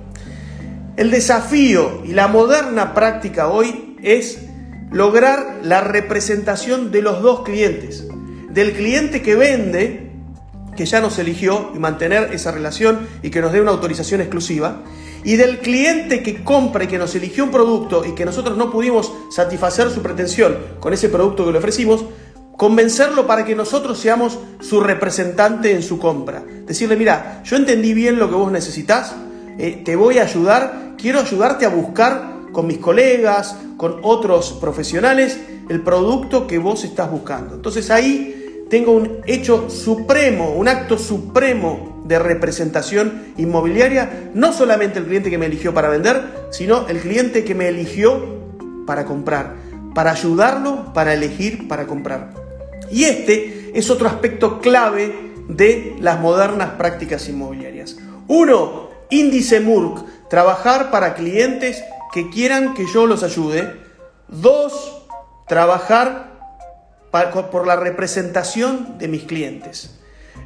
El 0.97 1.11
desafío 1.11 2.03
y 2.05 2.13
la 2.13 2.27
moderna 2.27 2.95
práctica 2.95 3.49
hoy 3.49 3.97
es 4.03 4.47
lograr 4.91 5.61
la 5.63 5.81
representación 5.81 6.91
de 6.91 7.03
los 7.03 7.23
dos 7.23 7.43
clientes. 7.43 8.07
Del 8.51 8.73
cliente 8.73 9.23
que 9.23 9.37
vende, 9.37 10.11
que 10.77 10.87
ya 10.87 11.01
nos 11.01 11.19
eligió, 11.19 11.71
y 11.75 11.79
mantener 11.79 12.33
esa 12.33 12.51
relación 12.51 13.07
y 13.23 13.31
que 13.31 13.41
nos 13.41 13.53
dé 13.53 13.61
una 13.61 13.73
autorización 13.73 14.21
exclusiva. 14.21 14.83
Y 15.27 15.35
del 15.35 15.59
cliente 15.59 16.23
que 16.23 16.45
compra 16.45 16.85
y 16.85 16.87
que 16.87 16.99
nos 16.99 17.13
eligió 17.17 17.43
un 17.43 17.51
producto 17.51 18.05
y 18.05 18.15
que 18.15 18.25
nosotros 18.25 18.57
no 18.57 18.71
pudimos 18.71 19.13
satisfacer 19.29 19.91
su 19.91 20.01
pretensión 20.01 20.57
con 20.79 20.95
ese 20.95 21.09
producto 21.09 21.45
que 21.45 21.51
le 21.51 21.59
ofrecimos, 21.59 22.05
convencerlo 22.57 23.27
para 23.27 23.45
que 23.45 23.57
nosotros 23.57 23.99
seamos 23.99 24.39
su 24.61 24.79
representante 24.79 25.73
en 25.73 25.83
su 25.83 25.99
compra. 25.99 26.45
Decirle, 26.65 26.95
mira, 26.95 27.43
yo 27.45 27.57
entendí 27.57 27.93
bien 27.93 28.21
lo 28.21 28.29
que 28.29 28.37
vos 28.37 28.53
necesitas, 28.53 29.17
eh, 29.59 29.83
te 29.85 29.97
voy 29.97 30.19
a 30.19 30.23
ayudar, 30.23 30.95
quiero 30.97 31.19
ayudarte 31.19 31.67
a 31.67 31.71
buscar 31.71 32.37
con 32.53 32.69
mis 32.69 32.79
colegas, 32.79 33.57
con 33.77 33.99
otros 34.05 34.53
profesionales, 34.61 35.41
el 35.69 35.83
producto 35.83 36.47
que 36.47 36.59
vos 36.59 36.85
estás 36.85 37.11
buscando. 37.11 37.57
Entonces 37.57 37.91
ahí 37.91 38.65
tengo 38.71 38.93
un 38.93 39.23
hecho 39.27 39.69
supremo, 39.71 40.53
un 40.53 40.69
acto 40.69 40.97
supremo 40.97 41.96
de 42.07 42.19
representación 42.19 43.33
inmobiliaria, 43.37 44.31
no 44.35 44.53
solamente 44.53 44.99
el 44.99 45.07
cliente 45.07 45.31
que 45.31 45.39
me 45.39 45.47
eligió 45.47 45.75
para 45.75 45.89
vender, 45.89 46.49
sino 46.51 46.87
el 46.89 47.01
cliente 47.01 47.45
que 47.45 47.55
me 47.55 47.69
eligió 47.69 48.37
para 48.87 49.05
comprar, 49.05 49.55
para 49.95 50.13
ayudarlo, 50.13 50.93
para 50.93 51.15
elegir, 51.15 51.69
para 51.69 51.87
comprar. 51.87 52.31
Y 52.91 53.05
este 53.05 53.73
es 53.75 53.91
otro 53.91 54.09
aspecto 54.09 54.61
clave 54.61 55.33
de 55.49 55.97
las 56.01 56.21
modernas 56.21 56.71
prácticas 56.71 57.29
inmobiliarias. 57.29 57.97
Uno, 58.29 58.91
índice 59.11 59.61
MURC, 59.61 60.29
trabajar 60.29 60.91
para 60.91 61.15
clientes 61.15 61.83
que 62.13 62.31
quieran 62.31 62.75
que 62.75 62.87
yo 62.93 63.07
los 63.07 63.23
ayude. 63.23 63.81
Dos, 64.29 65.07
trabajar 65.49 66.37
por 67.51 67.67
la 67.67 67.77
representación 67.77 68.99
de 68.99 69.09
mis 69.09 69.25
clientes. 69.25 69.99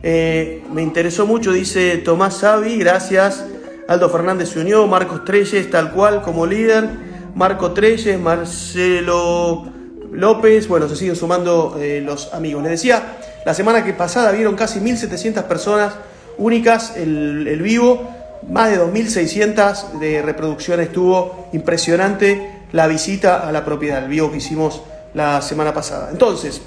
Eh, 0.02 0.62
me 0.72 0.82
interesó 0.82 1.26
mucho, 1.26 1.52
dice 1.52 1.98
Tomás 1.98 2.38
Savi, 2.38 2.76
gracias. 2.76 3.44
Aldo 3.88 4.08
Fernández 4.08 4.50
se 4.50 4.60
unió, 4.60 4.86
Marcos 4.86 5.24
Treyes, 5.24 5.70
tal 5.70 5.92
cual 5.92 6.22
como 6.22 6.46
líder. 6.46 6.88
Marco 7.34 7.72
Treyes, 7.72 8.18
Marcelo 8.18 9.64
López, 10.12 10.68
bueno, 10.68 10.88
se 10.88 10.96
siguen 10.96 11.16
sumando 11.16 11.76
eh, 11.78 12.02
los 12.04 12.32
amigos. 12.34 12.62
Les 12.62 12.72
decía, 12.72 13.16
la 13.44 13.54
semana 13.54 13.84
que 13.84 13.92
pasada 13.92 14.32
vieron 14.32 14.56
casi 14.56 14.80
1.700 14.80 15.44
personas 15.44 15.94
únicas 16.38 16.96
el, 16.96 17.60
vivo, 17.62 18.08
más 18.48 18.70
de 18.70 18.80
2.600 18.80 19.98
de 19.98 20.22
reproducciones 20.22 20.92
tuvo, 20.92 21.48
impresionante 21.52 22.60
la 22.72 22.86
visita 22.86 23.48
a 23.48 23.52
la 23.52 23.64
propiedad, 23.64 24.02
el 24.02 24.08
vivo 24.08 24.30
que 24.30 24.38
hicimos 24.38 24.82
la 25.14 25.42
semana 25.42 25.74
pasada. 25.74 26.08
Entonces, 26.10 26.62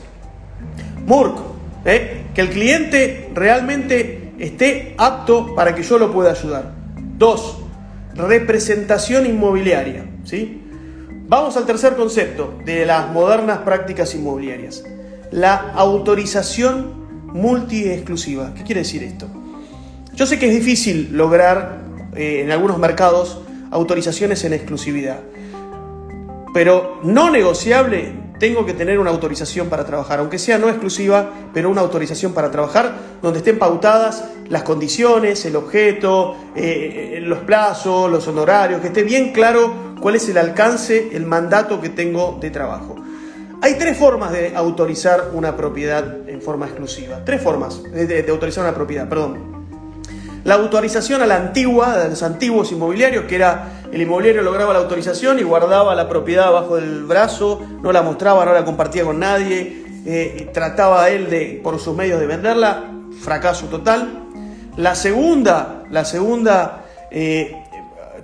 Murk, 1.06 1.38
eh, 1.86 2.23
que 2.34 2.42
el 2.42 2.50
cliente 2.50 3.30
realmente 3.34 4.34
esté 4.40 4.96
apto 4.98 5.56
para 5.56 5.75
que 5.75 5.84
yo 5.84 5.98
lo 5.98 6.12
pueda 6.12 6.32
ayudar. 6.32 6.74
Dos, 7.18 7.60
representación 8.16 9.25
inmobiliaria, 9.25 10.06
¿sí? 10.24 10.62
Vamos 11.28 11.56
al 11.58 11.66
tercer 11.66 11.96
concepto 11.96 12.60
de 12.66 12.86
las 12.86 13.12
modernas 13.12 13.60
prácticas 13.60 14.13
inmobiliarias. 14.13 14.84
La 15.32 15.56
autorización 15.75 17.04
multi-exclusiva. 17.34 18.54
¿Qué 18.56 18.63
quiere 18.63 18.82
decir 18.82 19.04
esto? 19.04 19.28
Yo 20.13 20.25
sé 20.25 20.38
que 20.38 20.48
es 20.48 20.54
difícil 20.54 21.10
lograr 21.13 21.82
eh, 22.16 22.42
en 22.44 22.52
algunos 22.52 22.78
mercados 22.78 23.42
autorizaciones 23.72 24.44
en 24.44 24.54
exclusividad, 24.54 25.20
pero 26.54 27.00
no 27.04 27.32
negociable 27.32 28.23
tengo 28.44 28.66
que 28.66 28.74
tener 28.74 29.00
una 29.00 29.10
autorización 29.10 29.70
para 29.70 29.86
trabajar, 29.86 30.20
aunque 30.20 30.38
sea 30.38 30.58
no 30.58 30.68
exclusiva, 30.68 31.30
pero 31.54 31.70
una 31.70 31.80
autorización 31.80 32.34
para 32.34 32.52
trabajar 32.52 32.94
donde 33.22 33.40
estén 33.40 33.58
pautadas 33.58 34.26
las 34.50 34.64
condiciones, 34.64 35.46
el 35.46 35.56
objeto, 35.56 36.36
eh, 36.54 37.22
los 37.24 37.40
plazos, 37.40 38.12
los 38.12 38.28
honorarios, 38.28 38.82
que 38.82 38.88
esté 38.88 39.04
bien 39.04 39.32
claro 39.32 39.96
cuál 40.02 40.16
es 40.16 40.28
el 40.28 40.38
alcance, 40.38 41.16
el 41.16 41.26
mandato 41.26 41.80
que 41.80 41.88
tengo 41.88 42.38
de 42.42 42.50
trabajo. 42.50 42.98
Hay 43.62 43.76
tres 43.76 43.96
formas 43.98 44.34
de 44.34 44.54
autorizar 44.58 45.30
una 45.32 45.56
propiedad 45.56 46.28
en 46.28 46.42
forma 46.42 46.66
exclusiva. 46.66 47.24
Tres 47.24 47.42
formas 47.42 47.82
de, 47.82 48.26
autorizar 48.30 48.66
una 48.66 48.76
propiedad, 48.76 49.08
perdón. 49.08 49.62
La 50.44 50.56
autorización 50.56 51.22
a 51.22 51.26
la 51.26 51.38
antigua, 51.38 51.98
de 51.98 52.10
los 52.10 52.22
antiguos 52.22 52.72
inmobiliarios, 52.72 53.26
que 53.26 53.36
era 53.36 53.82
el 53.92 54.02
inmobiliario 54.02 54.42
lograba 54.42 54.74
la 54.74 54.80
autorización 54.80 55.40
y 55.40 55.44
guardaba 55.44 55.96
la 55.96 56.10
propiedad 56.10 56.52
bajo 56.52 56.78
el 56.78 57.06
brazo, 57.06 57.62
no 57.82 57.94
la 57.94 58.02
mostraba, 58.02 58.44
no 58.44 58.54
la 58.54 58.66
compartía 58.66 59.06
con 59.06 59.20
nadie, 59.20 59.84
eh, 60.06 60.50
trataba 60.54 61.10
él 61.10 61.30
de, 61.30 61.62
por 61.64 61.80
sus 61.80 61.96
medios 61.96 62.20
de 62.20 62.28
venderla, 62.28 62.84
fracaso 63.22 63.68
total. 63.68 64.26
La 64.76 64.96
segunda, 64.96 65.84
la 65.90 66.04
segunda 66.04 66.86
eh, 67.10 67.56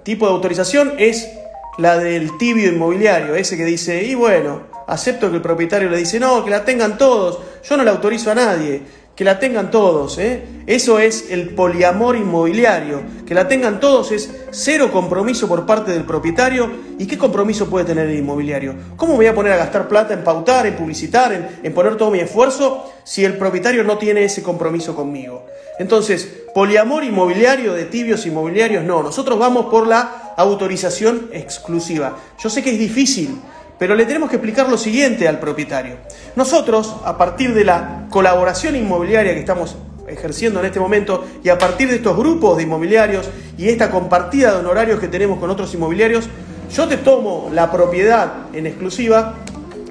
tipo 0.04 0.26
de 0.26 0.34
autorización 0.34 0.94
es 0.98 1.30
la 1.78 1.98
del 1.98 2.38
tibio 2.38 2.70
inmobiliario, 2.70 3.36
ese 3.36 3.56
que 3.56 3.64
dice, 3.64 4.04
y 4.04 4.16
bueno, 4.16 4.64
acepto 4.88 5.30
que 5.30 5.38
el 5.38 5.42
propietario 5.42 5.90
le 5.90 5.98
dice, 5.98 6.20
no, 6.20 6.44
que 6.44 6.50
la 6.50 6.66
tengan 6.66 6.98
todos, 6.98 7.40
yo 7.64 7.78
no 7.78 7.84
la 7.84 7.92
autorizo 7.92 8.32
a 8.32 8.36
nadie, 8.36 8.82
que 9.20 9.26
la 9.26 9.38
tengan 9.38 9.70
todos, 9.70 10.18
¿eh? 10.18 10.46
eso 10.66 10.98
es 10.98 11.30
el 11.30 11.50
poliamor 11.50 12.16
inmobiliario, 12.16 13.02
que 13.28 13.34
la 13.34 13.50
tengan 13.50 13.82
todos 13.82 14.14
es 14.14 14.34
cero 14.52 14.94
compromiso 14.94 15.46
por 15.46 15.66
parte 15.66 15.92
del 15.92 16.06
propietario, 16.06 16.72
¿y 16.98 17.06
qué 17.06 17.18
compromiso 17.18 17.70
puede 17.70 17.84
tener 17.84 18.08
el 18.08 18.18
inmobiliario? 18.18 18.76
¿Cómo 18.96 19.18
voy 19.18 19.26
a 19.26 19.36
poner 19.36 19.52
a 19.52 19.58
gastar 19.58 19.90
plata 19.90 20.14
en 20.14 20.24
pautar, 20.24 20.68
en 20.68 20.78
publicitar, 20.78 21.60
en 21.62 21.74
poner 21.74 21.98
todo 21.98 22.12
mi 22.12 22.20
esfuerzo 22.20 22.94
si 23.04 23.26
el 23.26 23.36
propietario 23.36 23.84
no 23.84 23.98
tiene 23.98 24.24
ese 24.24 24.42
compromiso 24.42 24.96
conmigo? 24.96 25.46
Entonces, 25.80 26.26
poliamor 26.54 27.04
inmobiliario 27.04 27.74
de 27.74 27.84
tibios 27.84 28.26
inmobiliarios, 28.26 28.86
no, 28.86 29.04
nosotros 29.04 29.38
vamos 29.38 29.66
por 29.66 29.86
la 29.86 30.34
autorización 30.38 31.30
exclusiva. 31.34 32.16
Yo 32.42 32.50
sé 32.50 32.64
que 32.64 32.72
es 32.72 32.80
difícil, 32.80 33.38
pero 33.80 33.96
le 33.96 34.06
tenemos 34.06 34.30
que 34.30 34.36
explicar 34.36 34.70
lo 34.70 34.78
siguiente 34.78 35.28
al 35.28 35.40
propietario. 35.40 35.96
Nosotros, 36.36 36.98
a 37.06 37.18
partir 37.18 37.54
de 37.54 37.64
la 37.64 38.06
colaboración 38.10 38.76
inmobiliaria 38.76 39.34
que 39.34 39.40
estamos 39.40 39.78
ejerciendo 40.08 40.60
en 40.60 40.66
este 40.66 40.80
momento 40.80 41.26
y 41.44 41.50
a 41.50 41.58
partir 41.58 41.90
de 41.90 41.96
estos 41.96 42.18
grupos 42.18 42.58
de 42.58 42.64
inmobiliarios 42.64 43.30
y 43.58 43.70
esta 43.70 43.90
compartida 43.90 44.52
de 44.52 44.58
honorarios 44.58 45.00
que 45.00 45.08
tenemos 45.08 45.40
con 45.40 45.50
otros 45.50 45.74
inmobiliarios, 45.74 46.28
yo 46.76 46.88
te 46.88 46.98
tomo 46.98 47.50
la 47.54 47.72
propiedad 47.72 48.48
en 48.54 48.68
exclusiva 48.68 49.36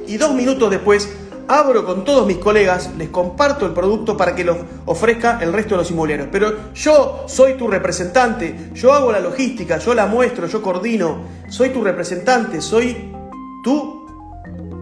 y 0.06 0.16
dos 0.16 0.34
minutos 0.34 0.70
después 0.70 1.08
abro 1.48 1.86
con 1.86 2.04
todos 2.04 2.26
mis 2.26 2.36
colegas, 2.36 2.90
les 2.98 3.08
comparto 3.08 3.64
el 3.64 3.72
producto 3.72 4.18
para 4.18 4.34
que 4.34 4.44
lo 4.44 4.58
ofrezca 4.84 5.38
el 5.40 5.52
resto 5.52 5.74
de 5.74 5.78
los 5.78 5.90
inmobiliarios. 5.90 6.28
Pero 6.30 6.72
yo 6.74 7.24
soy 7.26 7.54
tu 7.54 7.68
representante, 7.68 8.70
yo 8.74 8.92
hago 8.92 9.10
la 9.10 9.20
logística, 9.20 9.78
yo 9.78 9.94
la 9.94 10.06
muestro, 10.06 10.46
yo 10.46 10.60
coordino, 10.60 11.22
soy 11.48 11.70
tu 11.70 11.82
representante, 11.82 12.60
soy 12.60 13.12
tú, 13.62 14.06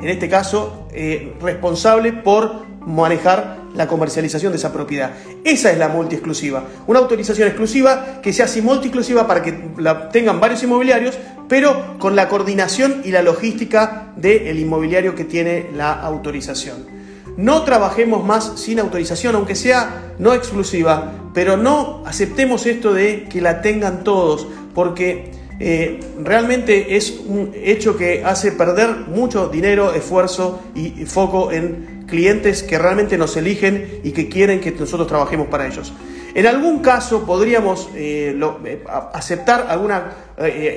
en 0.00 0.08
este 0.08 0.28
caso, 0.28 0.86
eh, 0.92 1.34
responsable 1.40 2.12
por 2.12 2.66
manejar 2.86 3.58
la 3.74 3.86
comercialización 3.86 4.52
de 4.52 4.58
esa 4.58 4.72
propiedad. 4.72 5.10
Esa 5.44 5.70
es 5.70 5.78
la 5.78 5.88
multi-exclusiva. 5.88 6.64
Una 6.86 7.00
autorización 7.00 7.48
exclusiva 7.48 8.20
que 8.22 8.32
sea 8.32 8.46
así 8.46 8.62
multi-exclusiva 8.62 9.26
para 9.26 9.42
que 9.42 9.70
la 9.76 10.08
tengan 10.08 10.40
varios 10.40 10.62
inmobiliarios, 10.62 11.18
pero 11.48 11.98
con 11.98 12.16
la 12.16 12.28
coordinación 12.28 13.02
y 13.04 13.10
la 13.10 13.22
logística 13.22 14.12
del 14.16 14.58
inmobiliario 14.58 15.14
que 15.14 15.24
tiene 15.24 15.66
la 15.74 15.92
autorización. 15.92 16.96
No 17.36 17.64
trabajemos 17.64 18.24
más 18.24 18.52
sin 18.56 18.78
autorización, 18.78 19.34
aunque 19.34 19.54
sea 19.54 20.14
no 20.18 20.32
exclusiva, 20.32 21.12
pero 21.34 21.58
no 21.58 22.02
aceptemos 22.06 22.64
esto 22.64 22.94
de 22.94 23.24
que 23.28 23.42
la 23.42 23.60
tengan 23.60 24.04
todos, 24.04 24.46
porque 24.74 25.32
eh, 25.58 26.00
realmente 26.22 26.96
es 26.96 27.20
un 27.26 27.52
hecho 27.54 27.96
que 27.96 28.24
hace 28.24 28.52
perder 28.52 28.90
mucho 29.08 29.48
dinero, 29.48 29.94
esfuerzo 29.94 30.60
y 30.74 31.04
foco 31.06 31.50
en 31.52 32.04
clientes 32.06 32.62
que 32.62 32.78
realmente 32.78 33.18
nos 33.18 33.36
eligen 33.36 34.00
y 34.04 34.12
que 34.12 34.28
quieren 34.28 34.60
que 34.60 34.72
nosotros 34.72 35.08
trabajemos 35.08 35.48
para 35.48 35.66
ellos. 35.66 35.92
En 36.34 36.46
algún 36.46 36.80
caso 36.80 37.24
podríamos 37.24 37.88
eh, 37.94 38.38
eh, 38.66 38.84
aceptar 39.14 39.66
alguna 39.68 40.12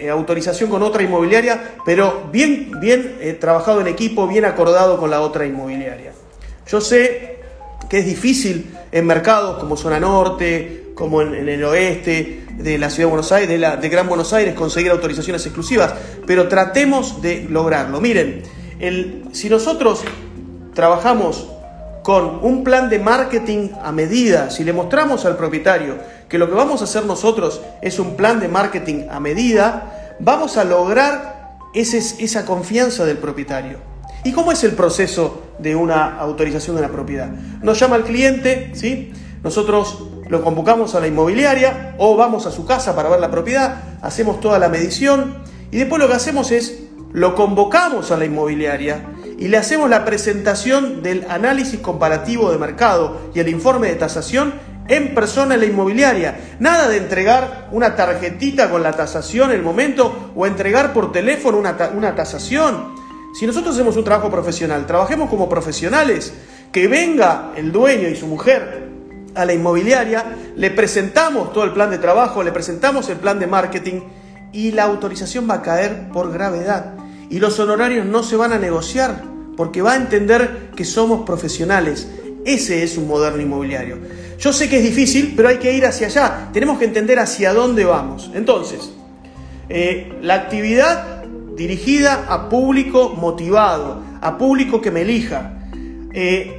autorización 0.10 0.70
con 0.70 0.82
otra 0.84 1.04
inmobiliaria, 1.04 1.76
pero 1.86 2.30
bien, 2.32 2.72
bien 2.80 3.38
trabajado 3.42 3.82
en 3.82 3.88
equipo, 3.88 4.26
bien 4.26 4.46
acordado 4.46 4.98
con 4.98 5.10
la 5.10 5.20
otra 5.20 5.46
inmobiliaria. 5.46 6.14
Yo 6.66 6.80
sé 6.80 7.40
que 7.90 8.00
es 8.00 8.06
difícil 8.06 8.72
en 8.92 9.06
mercados 9.06 9.60
como 9.60 9.76
Zona 9.76 10.00
Norte, 10.00 10.92
como 11.00 11.22
en, 11.22 11.48
el 11.48 11.64
oeste 11.64 12.42
de 12.60 12.78
la 12.78 12.90
Ciudad 12.90 13.08
de 13.08 13.12
Buenos 13.12 13.32
Aires, 13.32 13.50
de, 13.50 13.58
la, 13.58 13.78
de 13.78 13.90
Gran 13.90 14.08
Buenos 14.08 14.34
Aires, 14.34 14.54
conseguir 14.54 14.92
autorizaciones 14.92 15.46
exclusivas, 15.46 15.94
pero 16.28 16.48
tratemos 16.48 17.22
de 17.22 17.48
lograrlo. 17.50 18.02
Miren, 18.02 18.44
el, 18.80 19.24
si 19.32 19.50
nosotros 19.50 20.02
trabajamos 20.74 21.48
con 22.04 22.40
un 22.44 22.64
plan 22.64 22.90
de 22.90 23.00
marketing 23.00 23.70
a 23.84 23.92
medida, 23.92 24.50
si 24.50 24.64
le 24.64 24.74
mostramos 24.74 25.26
al 25.26 25.38
propietario 25.38 25.98
que 26.28 26.38
lo 26.38 26.48
que 26.50 26.56
vamos 26.56 26.82
a 26.82 26.84
hacer 26.86 27.06
nosotros 27.06 27.62
es 27.82 28.00
un 28.00 28.16
plan 28.16 28.40
de 28.40 28.48
marketing 28.48 29.08
a 29.10 29.20
medida, 29.20 30.16
vamos 30.20 30.58
a 30.58 30.64
lograr 30.64 31.58
esa 31.74 32.46
confianza 32.46 33.06
del 33.06 33.18
propietario. 33.18 33.80
¿Y 34.24 34.34
cómo 34.34 34.52
es 34.52 34.64
el 34.64 34.74
proceso 34.74 35.44
de 35.60 35.76
una 35.76 36.18
autorización 36.20 36.76
de 36.76 36.82
una 36.84 36.92
propiedad? 36.92 37.30
Nos 37.62 37.80
llama 37.80 37.96
el 37.96 38.04
cliente, 38.04 38.72
¿sí? 38.74 39.14
Nosotros 39.44 40.09
lo 40.30 40.44
convocamos 40.44 40.96
a 40.96 41.00
la 41.00 41.08
inmobiliaria 41.08 41.96
o 41.98 42.16
vamos 42.16 42.46
a 42.46 42.52
su 42.52 42.66
casa 42.66 42.96
para 42.96 43.10
ver 43.10 43.20
la 43.20 43.32
propiedad, 43.32 43.84
hacemos 44.02 44.40
toda 44.40 44.60
la 44.60 44.70
medición 44.70 45.40
y 45.72 45.78
después 45.78 46.00
lo 46.00 46.08
que 46.08 46.14
hacemos 46.14 46.52
es 46.52 46.84
lo 47.12 47.34
convocamos 47.36 48.12
a 48.12 48.18
la 48.18 48.26
inmobiliaria 48.26 49.08
y 49.40 49.48
le 49.48 49.58
hacemos 49.58 49.90
la 49.90 50.06
presentación 50.06 51.02
del 51.02 51.26
análisis 51.30 51.80
comparativo 51.80 52.52
de 52.52 52.60
mercado 52.60 53.32
y 53.34 53.40
el 53.40 53.50
informe 53.50 53.88
de 53.88 53.96
tasación 53.96 54.54
en 54.88 55.16
persona 55.16 55.56
en 55.56 55.62
la 55.62 55.66
inmobiliaria. 55.66 56.40
Nada 56.60 56.88
de 56.88 56.98
entregar 56.98 57.68
una 57.72 57.96
tarjetita 57.96 58.70
con 58.70 58.84
la 58.84 58.94
tasación 58.94 59.50
en 59.50 59.58
el 59.58 59.64
momento 59.64 60.32
o 60.36 60.46
entregar 60.46 60.94
por 60.94 61.12
teléfono 61.12 61.58
una, 61.58 61.76
una 61.96 62.16
tasación. 62.16 62.96
Si 63.34 63.48
nosotros 63.48 63.76
hacemos 63.76 63.98
un 63.98 64.04
trabajo 64.04 64.30
profesional, 64.30 64.86
trabajemos 64.86 65.30
como 65.30 65.48
profesionales, 65.48 66.34
que 66.72 66.88
venga 66.88 67.52
el 67.56 67.72
dueño 67.72 68.08
y 68.10 68.16
su 68.16 68.28
mujer 68.28 68.89
a 69.36 69.46
la 69.46 69.54
inmobiliaria, 69.54 70.26
le 70.56 70.72
presentamos 70.72 71.54
todo 71.54 71.64
el 71.64 71.72
plan 71.72 71.90
de 71.90 71.98
trabajo, 71.98 72.44
le 72.44 72.52
presentamos 72.52 73.10
el 73.10 73.18
plan 73.18 73.40
de 73.40 73.48
marketing 73.48 74.02
y 74.52 74.72
la 74.72 74.84
autorización 74.84 75.50
va 75.50 75.56
a 75.56 75.62
caer 75.62 76.10
por 76.10 76.32
gravedad 76.32 76.94
y 77.30 77.40
los 77.40 77.60
honorarios 77.60 78.06
no 78.06 78.24
se 78.24 78.36
van 78.36 78.54
a 78.54 78.58
negociar 78.58 79.24
porque 79.56 79.82
va 79.82 79.94
a 79.94 79.98
entender 79.98 80.70
que 80.76 80.86
somos 80.86 81.26
profesionales. 81.26 82.08
Ese 82.46 82.84
es 82.84 82.98
un 82.98 83.08
moderno 83.08 83.42
inmobiliario. 83.42 83.98
Yo 84.40 84.54
sé 84.54 84.70
que 84.70 84.78
es 84.78 84.84
difícil, 84.84 85.34
pero 85.36 85.50
hay 85.50 85.58
que 85.58 85.74
ir 85.74 85.86
hacia 85.86 86.08
allá. 86.08 86.50
Tenemos 86.54 86.80
que 86.80 86.86
entender 86.86 87.20
hacia 87.20 87.54
dónde 87.54 87.84
vamos. 87.84 88.32
Entonces, 88.34 88.92
eh, 89.68 90.14
la 90.22 90.36
actividad 90.36 91.24
dirigida 91.56 92.26
a 92.30 92.48
público 92.48 93.10
motivado, 93.10 94.02
a 94.22 94.38
público 94.38 94.82
que 94.82 94.92
me 94.92 95.02
elija. 95.02 95.60
Eh, 96.14 96.59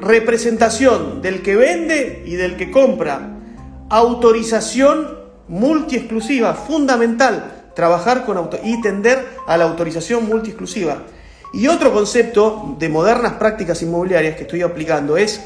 representación 0.00 1.22
del 1.22 1.42
que 1.42 1.56
vende 1.56 2.22
y 2.26 2.36
del 2.36 2.56
que 2.56 2.70
compra. 2.70 3.36
Autorización 3.90 5.18
multi-exclusiva, 5.48 6.54
fundamental 6.54 7.70
trabajar 7.74 8.26
con 8.26 8.36
auto 8.36 8.58
y 8.62 8.80
tender 8.80 9.24
a 9.46 9.56
la 9.56 9.64
autorización 9.64 10.26
multi-exclusiva. 10.26 11.04
Y 11.54 11.68
otro 11.68 11.92
concepto 11.92 12.76
de 12.78 12.88
modernas 12.88 13.34
prácticas 13.34 13.80
inmobiliarias 13.82 14.36
que 14.36 14.42
estoy 14.42 14.62
aplicando 14.62 15.16
es 15.16 15.40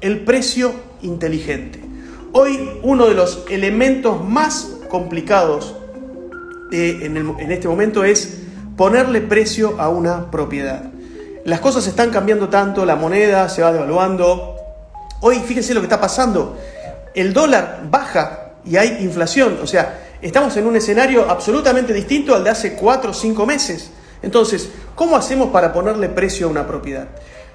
el 0.00 0.24
precio 0.24 0.72
inteligente. 1.02 1.80
Hoy 2.32 2.68
uno 2.82 3.06
de 3.06 3.14
los 3.14 3.44
elementos 3.48 4.22
más 4.22 4.76
complicados 4.88 5.76
eh, 6.72 6.98
en, 7.02 7.16
en 7.16 7.52
este 7.52 7.68
momento 7.68 8.04
es 8.04 8.38
ponerle 8.76 9.20
precio 9.20 9.80
a 9.80 9.88
una 9.88 10.30
propiedad. 10.30 10.90
Las 11.48 11.60
cosas 11.60 11.86
están 11.86 12.10
cambiando 12.10 12.50
tanto, 12.50 12.84
la 12.84 12.94
moneda 12.94 13.48
se 13.48 13.62
va 13.62 13.72
devaluando. 13.72 14.54
Hoy 15.22 15.38
fíjense 15.38 15.72
lo 15.72 15.80
que 15.80 15.86
está 15.86 15.98
pasando. 15.98 16.58
El 17.14 17.32
dólar 17.32 17.84
baja 17.90 18.50
y 18.66 18.76
hay 18.76 18.98
inflación. 19.02 19.58
O 19.62 19.66
sea, 19.66 19.98
estamos 20.20 20.54
en 20.58 20.66
un 20.66 20.76
escenario 20.76 21.24
absolutamente 21.30 21.94
distinto 21.94 22.34
al 22.34 22.44
de 22.44 22.50
hace 22.50 22.74
4 22.74 23.12
o 23.12 23.14
5 23.14 23.46
meses. 23.46 23.92
Entonces, 24.20 24.68
¿cómo 24.94 25.16
hacemos 25.16 25.48
para 25.48 25.72
ponerle 25.72 26.10
precio 26.10 26.48
a 26.48 26.50
una 26.50 26.66
propiedad? 26.66 27.08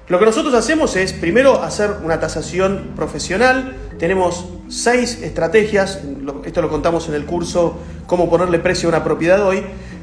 Lo 0.08 0.18
que 0.18 0.24
nosotros 0.24 0.54
hacemos 0.54 0.96
es 0.96 1.12
primero 1.12 1.62
hacer 1.62 1.98
una 2.02 2.18
tasación 2.18 2.94
profesional. 2.96 3.76
Tenemos 4.00 4.46
seis 4.68 5.20
estrategias, 5.22 6.00
esto 6.44 6.62
lo 6.62 6.68
contamos 6.68 7.08
en 7.08 7.14
el 7.14 7.26
curso 7.26 7.76
Cómo 8.08 8.28
ponerle 8.28 8.58
precio 8.58 8.88
a 8.88 8.90
una 8.90 9.04
propiedad 9.04 9.46
hoy. 9.46 9.62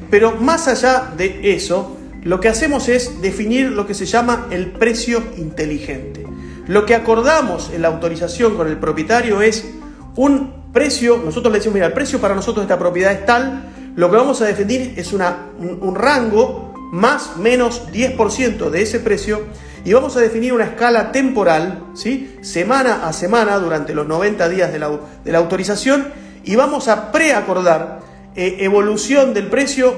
Pero 0.10 0.38
más 0.38 0.70
allá 0.70 1.12
de 1.18 1.54
eso, 1.54 1.98
lo 2.24 2.40
que 2.40 2.50
hacemos 2.50 2.88
es 2.88 3.22
definir 3.22 3.72
lo 3.72 3.88
que 3.88 3.94
se 3.94 4.06
llama 4.06 4.48
el 4.52 4.68
precio 4.72 5.24
inteligente. 5.38 6.26
Lo 6.68 6.86
que 6.86 6.96
acordamos 6.96 7.72
en 7.74 7.82
la 7.82 7.88
autorización 7.88 8.56
con 8.56 8.68
el 8.68 8.78
propietario 8.78 9.42
es 9.42 9.66
un 10.16 10.54
precio, 10.72 11.22
nosotros 11.24 11.52
le 11.52 11.60
decimos, 11.60 11.76
mira, 11.76 11.88
el 11.88 11.94
precio 11.94 12.20
para 12.20 12.36
nosotros 12.36 12.66
de 12.66 12.74
esta 12.74 12.80
propiedad 12.80 13.12
es 13.12 13.26
tal, 13.26 13.72
lo 13.96 14.10
que 14.10 14.18
vamos 14.18 14.42
a 14.42 14.46
definir 14.46 14.94
es 14.96 15.12
un, 15.14 15.96
rango 15.96 16.74
más 16.92 17.38
menos 17.38 17.88
10% 17.92 18.70
de 18.70 18.82
ese 18.82 19.00
precio 19.00 19.42
y 19.84 19.94
vamos 19.94 20.16
a 20.16 20.20
definir 20.20 20.54
una 20.54 20.66
escala 20.66 21.12
temporal, 21.12 21.86
¿sí? 21.94 22.38
semana 22.42 23.08
a 23.08 23.14
semana 23.14 23.58
durante 23.58 23.96
los 23.96 24.08
90 24.08 24.48
días 24.50 24.72
de 24.72 24.80
la, 24.80 24.92
de 25.24 25.32
la 25.32 25.40
autorización 25.40 26.08
y 26.44 26.56
vamos 26.56 26.88
a 26.88 27.12
preacordar 27.12 28.00
eh, 28.36 28.58
evolución 28.60 29.34
del 29.34 29.48
precio 29.48 29.94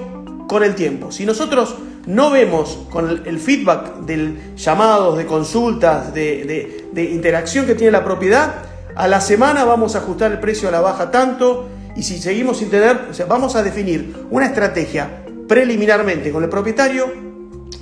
con 0.48 0.64
el 0.64 0.76
tiempo. 0.76 1.12
Si 1.12 1.26
nosotros 1.26 1.76
no 2.06 2.32
vemos 2.32 2.80
con 2.90 3.10
el, 3.26 3.40
feedback 3.40 4.00
de 4.00 4.54
llamados, 4.56 5.18
de 5.18 5.26
consultas, 5.26 6.14
de, 6.14 6.90
de 6.92 7.04
interacción 7.04 7.66
que 7.66 7.76
tiene 7.76 7.92
la 7.92 8.04
propiedad, 8.04 8.54
a 8.96 9.08
la 9.08 9.22
semana 9.22 9.64
vamos 9.66 9.96
a 9.96 10.00
ajustar 10.00 10.32
el 10.32 10.40
precio 10.40 10.70
a 10.70 10.72
la 10.72 10.82
baja 10.82 11.10
tanto 11.10 11.68
y 11.96 12.04
si 12.04 12.20
seguimos 12.20 12.58
sin 12.58 12.70
tener, 12.70 13.08
o 13.10 13.14
sea, 13.14 13.26
vamos 13.26 13.56
a 13.56 13.64
definir 13.64 14.28
una 14.30 14.46
estrategia 14.46 15.24
preliminarmente 15.48 16.32
con 16.32 16.44
el 16.44 16.50
propietario 16.50 17.12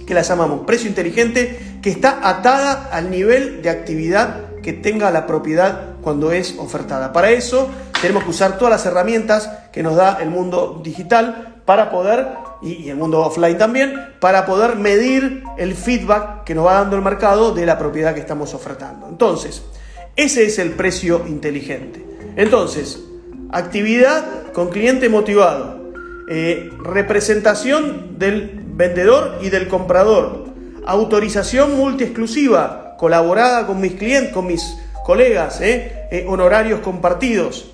que 0.06 0.14
la 0.14 0.22
llamamos 0.22 0.62
precio 0.66 0.90
inteligente, 0.90 1.78
que 1.82 1.90
está 1.90 2.20
atada 2.28 2.90
al 2.92 3.10
nivel 3.10 3.62
de 3.62 3.70
actividad 3.70 4.52
que 4.62 4.74
tenga 4.74 5.12
la 5.12 5.26
propiedad 5.26 5.96
cuando 6.02 6.32
es 6.32 6.56
ofertada. 6.58 7.14
Para 7.14 7.32
eso 7.32 7.70
tenemos 8.02 8.24
que 8.24 8.32
usar 8.32 8.58
todas 8.58 8.72
las 8.72 8.86
herramientas 8.86 9.50
que 9.72 9.84
nos 9.84 9.96
da 9.96 10.18
el 10.22 10.30
mundo 10.30 10.82
digital 10.84 11.62
para 11.66 11.92
poder, 11.92 12.28
y 12.62 12.90
el 12.90 12.98
mundo 12.98 13.20
offline 13.22 13.58
también, 13.58 13.94
para 14.20 14.46
poder 14.46 14.76
medir 14.76 15.44
el 15.58 15.74
feedback 15.74 16.44
que 16.44 16.54
nos 16.54 16.66
va 16.66 16.76
dando 16.76 16.96
el 16.96 17.02
mercado 17.02 17.54
de 17.54 17.66
la 17.66 17.78
propiedad 17.78 18.14
que 18.14 18.20
estamos 18.20 18.54
ofertando. 18.54 19.08
Entonces, 19.08 19.64
ese 20.16 20.46
es 20.46 20.60
el 20.60 20.72
precio 20.72 21.26
inteligente. 21.28 22.06
Entonces, 22.36 23.04
actividad 23.52 24.52
con 24.54 24.70
cliente 24.70 25.10
motivado, 25.10 25.92
eh, 26.30 26.70
representación 26.84 28.20
del 28.20 28.62
vendedor 28.76 29.40
y 29.42 29.50
del 29.50 29.68
comprador, 29.68 30.46
autorización 30.86 31.78
multi-exclusiva, 31.78 32.96
colaborada 32.98 33.66
con 33.66 33.82
mis 33.82 33.94
clientes, 33.94 34.34
con 34.34 34.48
mis 34.48 34.64
colegas, 35.06 35.60
eh, 35.62 36.08
eh, 36.12 36.26
honorarios 36.28 36.82
compartidos, 36.82 37.72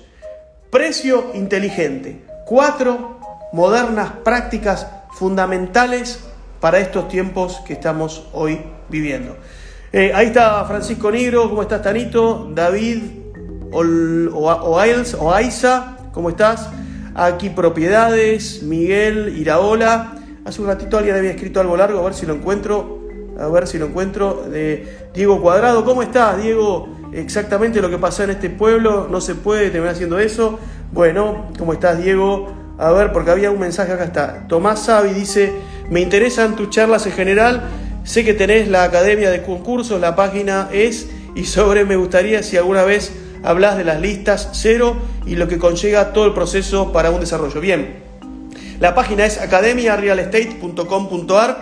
precio 0.70 1.30
inteligente. 1.34 2.24
Cuatro 2.46 3.17
modernas 3.52 4.10
prácticas 4.24 4.86
fundamentales 5.12 6.20
para 6.60 6.78
estos 6.78 7.08
tiempos 7.08 7.60
que 7.66 7.74
estamos 7.74 8.28
hoy 8.32 8.60
viviendo. 8.88 9.36
Eh, 9.92 10.12
ahí 10.14 10.26
está 10.26 10.64
Francisco 10.66 11.10
Negro, 11.10 11.48
¿cómo 11.48 11.62
estás, 11.62 11.82
Tanito? 11.82 12.50
David 12.54 13.02
o, 13.72 14.78
Aiza, 15.32 15.96
¿cómo 16.12 16.30
estás? 16.30 16.68
Aquí 17.14 17.50
Propiedades, 17.50 18.62
Miguel 18.62 19.36
Iraola. 19.38 20.14
Hace 20.44 20.60
un 20.60 20.68
ratito 20.68 20.98
alguien 20.98 21.16
había 21.16 21.30
escrito 21.30 21.60
algo 21.60 21.76
largo, 21.76 22.00
a 22.00 22.02
ver 22.02 22.14
si 22.14 22.26
lo 22.26 22.34
encuentro. 22.34 22.98
A 23.38 23.46
ver 23.48 23.66
si 23.66 23.78
lo 23.78 23.86
encuentro. 23.86 24.44
De 24.50 25.08
Diego 25.14 25.40
Cuadrado, 25.40 25.84
¿cómo 25.84 26.02
estás, 26.02 26.42
Diego? 26.42 26.88
Exactamente 27.12 27.80
lo 27.80 27.88
que 27.88 27.98
pasa 27.98 28.24
en 28.24 28.30
este 28.30 28.50
pueblo, 28.50 29.08
no 29.10 29.20
se 29.20 29.34
puede 29.34 29.70
terminar 29.70 29.94
haciendo 29.94 30.18
eso. 30.18 30.58
Bueno, 30.92 31.46
¿cómo 31.58 31.72
estás, 31.72 32.02
Diego? 32.02 32.52
A 32.78 32.92
ver, 32.92 33.12
porque 33.12 33.30
había 33.30 33.50
un 33.50 33.58
mensaje 33.58 33.92
acá 33.92 34.04
está. 34.04 34.46
Tomás 34.48 34.84
Savi 34.84 35.12
dice: 35.12 35.52
Me 35.90 36.00
interesan 36.00 36.56
tus 36.56 36.70
charlas 36.70 37.06
en 37.06 37.12
general 37.12 37.68
Sé 38.08 38.24
que 38.24 38.32
tenés 38.32 38.68
la 38.68 38.84
Academia 38.84 39.30
de 39.30 39.42
Concursos, 39.42 40.00
la 40.00 40.16
página 40.16 40.70
es, 40.72 41.10
y 41.34 41.44
sobre 41.44 41.84
me 41.84 41.96
gustaría 41.96 42.42
si 42.42 42.56
alguna 42.56 42.82
vez 42.82 43.12
hablas 43.42 43.76
de 43.76 43.84
las 43.84 44.00
listas 44.00 44.48
cero 44.52 44.96
y 45.26 45.36
lo 45.36 45.46
que 45.46 45.58
conlleva 45.58 46.14
todo 46.14 46.24
el 46.24 46.32
proceso 46.32 46.90
para 46.90 47.10
un 47.10 47.20
desarrollo. 47.20 47.60
Bien, 47.60 47.96
la 48.80 48.94
página 48.94 49.26
es 49.26 49.38
academiarealestate.com.ar, 49.38 51.58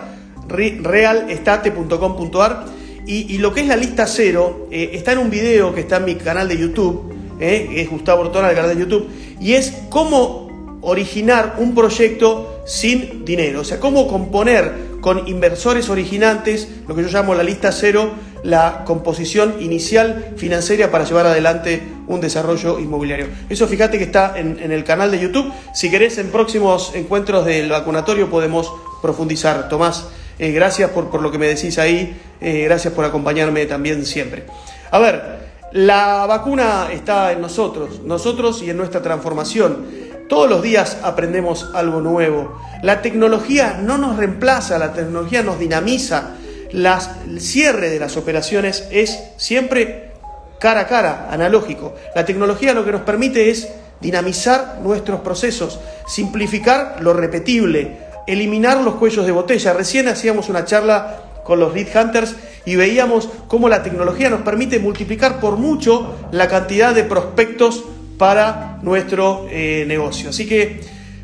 realestate.com.ar 0.47 2.65
y, 3.05 3.35
y, 3.35 3.39
lo 3.39 3.53
que 3.53 3.59
es 3.59 3.67
la 3.67 3.75
lista 3.75 4.07
cero 4.07 4.69
eh, 4.71 4.91
está 4.93 5.11
en 5.11 5.17
un 5.17 5.29
video 5.29 5.75
que 5.75 5.81
está 5.81 5.97
en 5.97 6.05
mi 6.05 6.15
canal 6.15 6.47
de 6.47 6.57
YouTube, 6.57 7.13
eh, 7.41 7.73
es 7.75 7.89
Gustavo 7.89 8.21
Ortona, 8.21 8.51
el 8.51 8.55
canal 8.55 8.73
de 8.73 8.79
YouTube, 8.79 9.09
y 9.41 9.55
es 9.55 9.79
cómo 9.89 10.46
originar 10.81 11.55
un 11.57 11.73
proyecto 11.73 12.61
sin 12.65 13.25
dinero, 13.25 13.61
o 13.61 13.63
sea, 13.63 13.79
cómo 13.79 14.07
componer 14.07 14.87
con 15.01 15.27
inversores 15.27 15.89
originantes, 15.89 16.67
lo 16.87 16.95
que 16.95 17.01
yo 17.01 17.09
llamo 17.09 17.33
la 17.33 17.43
lista 17.43 17.71
cero, 17.71 18.11
la 18.43 18.83
composición 18.85 19.55
inicial 19.59 20.33
financiera 20.37 20.91
para 20.91 21.03
llevar 21.03 21.27
adelante 21.27 21.81
un 22.07 22.21
desarrollo 22.21 22.79
inmobiliario. 22.79 23.27
Eso 23.49 23.67
fíjate 23.67 23.97
que 23.97 24.05
está 24.05 24.37
en, 24.37 24.59
el 24.71 24.83
canal 24.83 25.11
de 25.11 25.19
YouTube. 25.19 25.51
Si 25.73 25.89
querés, 25.89 26.17
en 26.17 26.29
próximos 26.29 26.93
encuentros 26.95 27.45
del 27.45 27.69
vacunatorio 27.69 28.29
podemos 28.29 28.71
profundizar. 29.01 29.69
Tomás, 29.69 30.07
eh, 30.39 30.51
gracias 30.51 30.91
por, 30.91 31.21
lo 31.21 31.31
que 31.31 31.37
me 31.37 31.47
decís 31.47 31.77
ahí, 31.79 32.17
eh, 32.41 32.63
gracias 32.65 32.93
por 32.93 33.05
acompañarme 33.05 33.65
también 33.65 34.05
siempre. 34.05 34.45
A 34.91 34.99
ver, 34.99 35.47
La 35.73 36.25
vacuna 36.25 36.87
está 36.93 37.33
en 37.33 37.41
nosotros, 37.41 38.01
nosotros 38.01 38.63
y 38.63 38.69
en 38.69 38.77
nuestra 38.77 39.01
transformación. 39.01 40.06
Todos 40.27 40.49
los 40.49 40.61
días 40.61 40.97
aprendemos 41.03 41.69
algo 41.73 42.01
nuevo. 42.01 42.59
La 42.83 43.01
tecnología 43.01 43.79
no 43.81 43.97
nos 43.97 44.17
reemplaza, 44.17 44.77
la 44.77 44.91
tecnología 44.91 45.41
nos 45.41 45.57
dinamiza. 45.57 46.31
el 46.71 47.39
cierre 47.39 47.89
de 47.89 47.99
las 47.99 48.17
operaciones 48.17 48.87
es 48.91 49.17
siempre 49.37 50.11
cara 50.59 50.81
a 50.81 50.87
cara, 50.87 51.27
analógico. 51.31 51.95
La 52.13 52.25
tecnología 52.25 52.73
lo 52.73 52.83
que 52.83 52.91
nos 52.91 53.01
permite 53.01 53.49
es 53.49 53.69
dinamizar 54.01 54.79
nuestros 54.83 55.21
procesos, 55.21 55.79
simplificar 56.07 56.97
lo 56.99 57.13
repetible, 57.13 57.97
eliminar 58.27 58.81
los 58.81 58.95
cuellos 58.95 59.25
de 59.25 59.31
botella. 59.31 59.71
Recién 59.71 60.09
hacíamos 60.09 60.49
una 60.49 60.65
charla 60.65 61.21
con 61.45 61.61
los 61.61 61.73
lead 61.73 61.87
hunters 61.95 62.35
y 62.65 62.75
veíamos 62.75 63.29
cómo 63.47 63.69
la 63.69 63.81
tecnología 63.81 64.29
nos 64.29 64.41
permite 64.41 64.79
multiplicar 64.79 65.39
por 65.39 65.55
mucho 65.55 66.15
la 66.31 66.49
cantidad 66.49 66.93
de 66.93 67.05
prospectos 67.05 67.85
para 68.17 68.79
nuestro 68.81 69.47
eh, 69.49 69.85
negocio. 69.87 70.29
Así 70.29 70.47
que, 70.47 70.81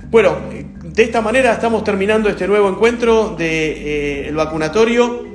bueno, 0.10 0.38
de 0.84 1.03
esta 1.03 1.21
manera 1.21 1.53
estamos 1.53 1.84
terminando 1.84 2.29
este 2.29 2.47
nuevo 2.47 2.69
encuentro 2.69 3.29
del 3.29 3.38
de, 3.38 4.27
eh, 4.27 4.32
vacunatorio. 4.32 5.25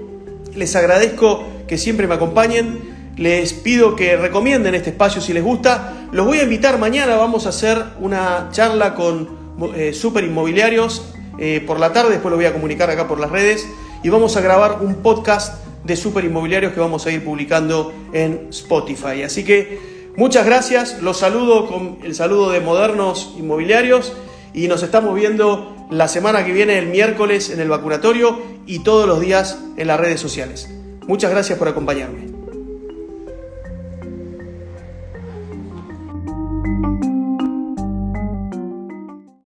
Les 0.55 0.75
agradezco 0.77 1.45
que 1.67 1.79
siempre 1.79 2.07
me 2.07 2.15
acompañen. 2.15 2.97
Les 3.17 3.53
pido 3.53 3.97
que 3.97 4.17
recomienden 4.17 4.75
este 4.75 4.91
espacio 4.91 5.21
si 5.21 5.33
les 5.33 5.43
gusta. 5.43 6.07
Los 6.13 6.27
voy 6.27 6.39
a 6.39 6.45
invitar 6.45 6.79
mañana, 6.79 7.17
vamos 7.17 7.47
a 7.47 7.49
hacer 7.49 7.83
una 8.01 8.49
charla 8.53 8.95
con 8.95 9.29
eh, 9.75 9.93
super 9.93 10.23
inmobiliarios 10.23 11.13
eh, 11.39 11.63
por 11.67 11.81
la 11.81 11.93
tarde, 11.93 12.11
después 12.11 12.31
lo 12.31 12.37
voy 12.37 12.47
a 12.47 12.53
comunicar 12.53 12.91
acá 12.91 13.09
por 13.09 13.19
las 13.19 13.31
redes 13.31 13.67
y 14.03 14.09
vamos 14.09 14.37
a 14.37 14.41
grabar 14.41 14.79
un 14.81 14.97
podcast 14.97 15.65
de 15.85 15.97
super 15.97 16.25
inmobiliarios 16.25 16.73
que 16.73 16.81
vamos 16.81 17.07
a 17.07 17.11
ir 17.11 17.25
publicando 17.25 17.93
en 18.13 18.47
Spotify. 18.51 19.23
Así 19.25 19.45
que 19.45 19.98
muchas 20.19 20.45
gracias, 20.45 21.01
los 21.01 21.19
saludo 21.19 21.67
con 21.67 21.99
el 22.03 22.15
saludo 22.15 22.51
de 22.51 22.61
Modernos 22.61 23.35
Inmobiliarios 23.39 24.13
y 24.53 24.67
nos 24.67 24.83
estamos 24.83 25.15
viendo 25.15 25.75
la 25.91 26.09
semana 26.09 26.45
que 26.45 26.53
viene, 26.53 26.79
el 26.79 26.89
miércoles, 26.89 27.51
en 27.51 27.61
el 27.61 27.69
vacunatorio 27.69 28.39
y 28.67 28.81
todos 28.81 29.07
los 29.07 29.21
días 29.21 29.59
en 29.77 29.87
las 29.87 30.01
redes 30.01 30.21
sociales. 30.21 30.69
Muchas 31.07 31.31
gracias 31.31 31.59
por 31.59 31.69
acompañarme. 31.69 32.28